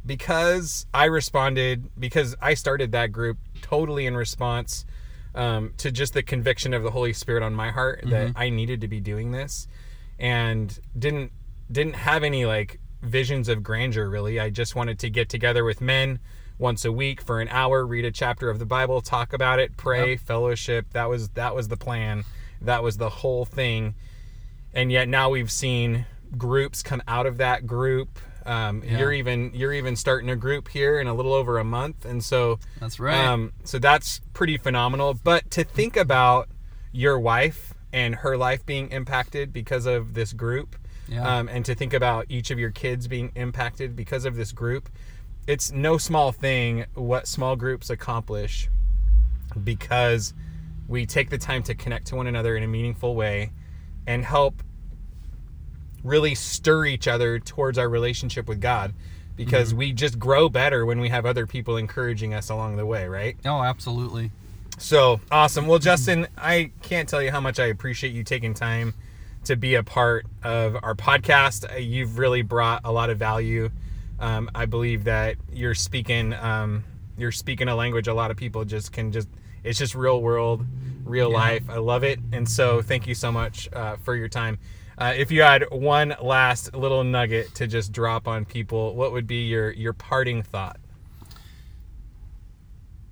because 0.05 0.87
I 0.93 1.05
responded 1.07 1.91
because 1.99 2.35
I 2.41 2.55
started 2.55 2.93
that 2.93 3.13
group 3.13 3.39
totally 3.61 4.07
in 4.07 4.17
response 4.17 4.85
um, 5.35 5.73
to 5.79 5.91
just 5.91 6.15
the 6.15 6.23
conviction 6.23 6.75
of 6.75 6.83
the 6.83 6.91
Holy 6.91 7.13
Spirit 7.13 7.43
on 7.43 7.55
my 7.55 7.71
heart 7.71 8.01
that 8.07 8.33
I 8.37 8.51
needed 8.51 8.81
to 8.83 8.89
be 8.89 9.01
doing 9.01 9.31
this 9.33 9.67
and 10.19 10.79
didn't 10.99 11.33
didn't 11.71 11.95
have 11.97 12.23
any 12.23 12.45
like 12.45 12.81
visions 13.03 13.49
of 13.49 13.63
grandeur 13.63 14.09
really. 14.09 14.39
I 14.39 14.51
just 14.51 14.75
wanted 14.75 14.99
to 15.01 15.11
get 15.11 15.29
together 15.29 15.65
with 15.65 15.81
men 15.81 16.19
once 16.59 16.85
a 16.85 16.93
week 16.93 17.21
for 17.21 17.41
an 17.41 17.49
hour, 17.49 17.85
read 17.85 18.05
a 18.05 18.13
chapter 18.13 18.51
of 18.51 18.59
the 18.59 18.67
Bible, 18.67 19.01
talk 19.01 19.33
about 19.33 19.59
it, 19.59 19.77
pray, 19.77 20.17
fellowship. 20.17 20.87
That 20.93 21.09
was 21.09 21.31
that 21.31 21.55
was 21.55 21.69
the 21.69 21.77
plan. 21.77 22.25
That 22.61 22.83
was 22.83 22.97
the 22.97 23.09
whole 23.09 23.45
thing. 23.45 23.95
And 24.73 24.93
yet 24.93 25.09
now 25.09 25.31
we've 25.31 25.51
seen 25.51 26.07
groups 26.39 26.83
come 26.83 27.03
out 27.09 27.27
of 27.27 27.39
that 27.39 27.67
group. 27.67 28.19
Um, 28.47 28.83
Yeah. 28.85 28.99
You're 28.99 29.13
even 29.13 29.51
you're 29.55 29.73
even 29.73 29.97
starting 29.97 30.29
a 30.31 30.37
group 30.37 30.69
here 30.69 31.01
in 31.01 31.07
a 31.07 31.15
little 31.15 31.33
over 31.33 31.59
a 31.59 31.65
month, 31.65 32.05
and 32.05 32.25
so 32.25 32.59
That's 32.81 32.99
right. 33.01 33.15
um, 33.17 33.53
so 33.65 33.79
that's 33.79 34.21
pretty 34.33 34.57
phenomenal. 34.59 35.15
But 35.15 35.51
to 35.53 35.65
think 35.65 35.97
about 35.97 36.49
your 36.93 37.19
wife 37.19 37.75
and 37.93 38.17
her 38.17 38.37
life 38.37 38.65
being 38.67 38.91
impacted 38.91 39.53
because 39.53 39.87
of 39.87 40.15
this 40.15 40.33
group, 40.33 40.77
Yeah. 41.09 41.27
um, 41.39 41.49
and 41.49 41.65
to 41.67 41.75
think 41.75 41.93
about 41.93 42.27
each 42.29 42.51
of 42.51 42.59
your 42.59 42.71
kids 42.71 43.07
being 43.09 43.33
impacted 43.35 43.95
because 43.97 44.25
of 44.25 44.35
this 44.37 44.53
group, 44.53 44.89
it's 45.47 45.73
no 45.73 45.99
small 45.99 46.33
thing 46.33 46.85
what 46.95 47.27
small 47.27 47.57
groups 47.57 47.91
accomplish 47.91 48.69
because 49.65 50.35
we 50.89 51.07
take 51.07 51.31
the 51.31 51.39
time 51.39 51.63
to 51.65 51.75
connect 51.75 52.07
to 52.09 52.17
one 52.17 52.27
another 52.27 52.57
in 52.57 52.63
a 52.63 52.67
meaningful 52.67 53.15
way 53.15 53.53
and 54.07 54.25
help 54.25 54.63
really 56.05 56.35
stir 56.35 56.87
each 56.87 57.07
other 57.09 57.39
towards 57.39 57.79
our 57.79 57.89
relationship 57.89 58.49
with 58.49 58.61
God 58.61 58.93
because 59.37 59.73
we 59.75 59.93
just 59.93 60.19
grow 60.19 60.49
better 60.49 60.85
when 60.85 61.01
we 61.01 61.09
have 61.09 61.25
other 61.25 61.47
people 61.47 61.77
encouraging 61.77 62.35
us 62.35 62.51
along 62.51 62.77
the 62.77 62.85
way, 62.87 63.07
right? 63.09 63.37
oh, 63.45 63.63
absolutely. 63.63 64.31
So 64.79 65.21
awesome. 65.31 65.67
Well, 65.67 65.79
Justin, 65.79 66.27
I 66.37 66.71
can't 66.83 67.09
tell 67.09 67.23
you 67.23 67.31
how 67.31 67.41
much 67.41 67.59
I 67.61 67.67
appreciate 67.67 68.13
you 68.13 68.25
taking 68.25 68.53
time 68.55 68.95
to 69.45 69.57
be 69.57 69.75
a 69.75 69.83
part 69.83 70.27
of 70.43 70.77
our 70.83 70.95
podcast. 70.95 71.71
Uh, 71.73 71.77
You've 71.79 72.19
really 72.19 72.43
brought 72.43 72.83
a 72.85 72.93
lot 72.93 73.11
of 73.11 73.19
value. 73.19 73.71
Um, 74.21 74.51
I 74.55 74.67
believe 74.67 75.05
that 75.05 75.37
you're 75.53 75.75
speaking 75.75 76.33
um, 76.35 76.85
you're 77.19 77.33
speaking 77.33 77.69
a 77.69 77.75
language 77.77 78.09
a 78.09 78.15
lot 78.15 78.31
of 78.31 78.37
people 78.37 78.65
just 78.65 78.93
can 78.93 79.13
just 79.13 79.29
it's 79.65 79.79
just 79.79 79.95
real 79.95 80.21
world, 80.23 80.65
real 81.05 81.31
Yeah. 81.31 81.37
life. 81.37 81.63
I 81.71 81.77
love 81.79 82.03
it, 82.05 82.19
and 82.33 82.49
so 82.49 82.83
thank 82.83 83.07
you 83.07 83.15
so 83.15 83.31
much 83.33 83.69
uh, 83.73 83.97
for 84.05 84.15
your 84.17 84.29
time. 84.29 84.59
Uh, 84.99 85.15
if 85.17 85.31
you 85.31 85.43
had 85.43 85.65
one 85.71 86.15
last 86.21 86.75
little 86.75 87.03
nugget 87.05 87.55
to 87.57 87.67
just 87.67 87.93
drop 87.93 88.29
on 88.29 88.45
people, 88.45 88.95
what 88.95 89.13
would 89.13 89.27
be 89.27 89.47
your 89.47 89.71
your 89.73 89.93
parting 89.93 90.43
thought? 90.43 90.79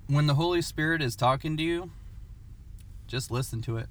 When 0.06 0.26
the 0.26 0.34
Holy 0.34 0.60
Spirit 0.60 1.02
is 1.02 1.16
talking 1.16 1.56
to 1.56 1.62
you, 1.62 1.90
just 3.06 3.30
listen 3.30 3.62
to 3.62 3.76
it. 3.76 3.88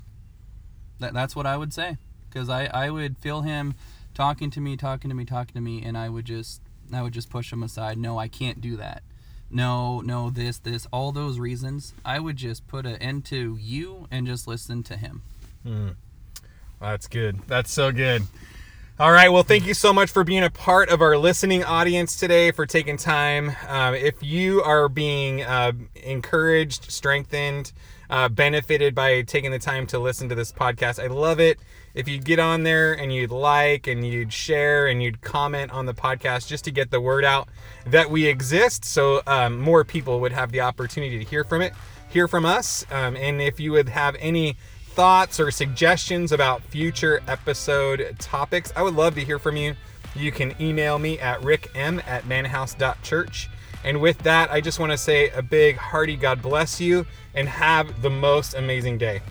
That, 0.99 1.13
that's 1.13 1.36
what 1.36 1.45
I 1.45 1.58
would 1.58 1.73
say. 1.73 1.97
Because 2.30 2.49
I, 2.49 2.65
I 2.65 2.89
would 2.89 3.17
feel 3.17 3.41
him 3.41 3.73
talking 4.13 4.52
to 4.52 4.62
me, 4.62 4.78
talking 4.78 5.10
to 5.10 5.15
me, 5.15 5.25
talking 5.25 5.54
to 5.54 5.62
me, 5.62 5.82
and 5.84 5.97
I 5.97 6.10
would 6.10 6.25
just 6.25 6.62
I 6.93 7.02
would 7.02 7.13
just 7.13 7.30
push 7.30 7.52
him 7.52 7.63
aside. 7.63 7.97
No, 7.97 8.17
I 8.17 8.28
can't 8.28 8.62
do 8.62 8.78
that. 8.78 9.04
No, 9.52 10.02
no, 10.02 10.30
this, 10.30 10.60
this, 10.60 10.88
all 10.93 11.12
those 11.12 11.39
reasons. 11.39 11.93
I 12.06 12.19
would 12.19 12.36
just 12.38 12.67
put 12.67 12.86
an 12.86 12.97
end 12.97 13.25
to 13.25 13.58
you 13.60 14.08
and 14.12 14.28
just 14.28 14.47
listen 14.47 14.84
to 14.84 14.97
him. 14.97 15.23
That's 16.80 17.08
good. 17.08 17.39
That's 17.48 17.72
so 17.72 17.92
good. 17.92 18.24
All 19.00 19.13
right. 19.13 19.30
Well, 19.30 19.44
thank 19.44 19.65
you 19.65 19.74
so 19.74 19.94
much 19.94 20.12
for 20.12 20.26
being 20.26 20.44
a 20.44 20.50
part 20.50 20.89
of 20.89 21.02
our 21.02 21.18
listening 21.18 21.63
audience 21.63 22.18
today, 22.18 22.52
for 22.52 22.65
taking 22.65 22.98
time. 22.98 23.56
Um, 23.68 23.96
if 23.96 24.22
you 24.22 24.62
are 24.62 24.89
being 24.89 25.42
uh, 25.42 25.72
encouraged, 26.04 26.92
strengthened, 26.92 27.72
uh, 28.10 28.28
benefited 28.28 28.94
by 28.94 29.22
taking 29.22 29.52
the 29.52 29.60
time 29.60 29.88
to 29.88 30.00
listen 30.00 30.28
to 30.28 30.36
this 30.36 30.52
podcast, 30.52 31.02
I 31.02 31.08
love 31.08 31.39
it. 31.39 31.60
If 31.94 32.10
you'd 32.10 32.26
get 32.26 32.39
on 32.39 32.63
there 32.63 32.94
and 32.94 33.13
you'd 33.13 33.32
like 33.32 33.88
and 33.88 34.06
you'd 34.06 34.34
share 34.34 34.88
and 34.88 35.02
you'd 35.02 35.22
comment 35.22 35.72
on 35.72 35.86
the 35.86 35.94
podcast 35.94 36.48
just 36.48 36.65
to 36.65 36.72
get 36.72 36.92
the 36.92 37.00
word 37.00 37.24
out 37.24 37.48
that 37.86 38.12
we 38.12 38.26
exist 38.26 38.84
so 38.84 39.22
um, 39.28 39.60
more 39.60 39.84
people 39.84 40.20
would 40.20 40.34
have 40.34 40.52
the 40.52 40.60
opportunity 40.62 41.18
to 41.20 41.24
hear 41.24 41.44
from 41.44 41.62
it, 41.62 41.74
hear 42.10 42.28
from 42.28 42.46
us. 42.46 42.86
Um, 42.92 43.15
and 43.15 43.42
if 43.42 43.60
you 43.62 43.72
would 43.72 43.89
have 43.89 44.15
any 44.20 44.58
thoughts 45.00 45.40
or 45.40 45.50
suggestions 45.50 46.34
about 46.34 46.62
future 46.62 47.22
episode 47.26 48.18
topics, 48.20 48.74
I 48.76 48.82
would 48.82 48.96
love 48.96 49.16
to 49.16 49.24
hear 49.24 49.40
from 49.40 49.56
you. 49.56 49.76
You 50.14 50.30
can 50.30 50.54
email 50.60 51.00
me 51.00 51.18
at 51.20 51.40
rickem 51.40 52.06
at 52.06 52.26
mannahouse.church. 52.26 53.50
And 53.86 54.02
with 54.02 54.18
that, 54.24 54.52
I 54.52 54.60
just 54.60 54.78
want 54.78 54.92
to 54.92 54.98
say 54.98 55.30
a 55.30 55.42
big 55.42 55.78
hearty 55.78 56.18
God 56.18 56.42
bless 56.42 56.82
you 56.82 57.06
and 57.34 57.48
have 57.48 58.02
the 58.02 58.10
most 58.10 58.56
amazing 58.56 58.98
day. 58.98 59.22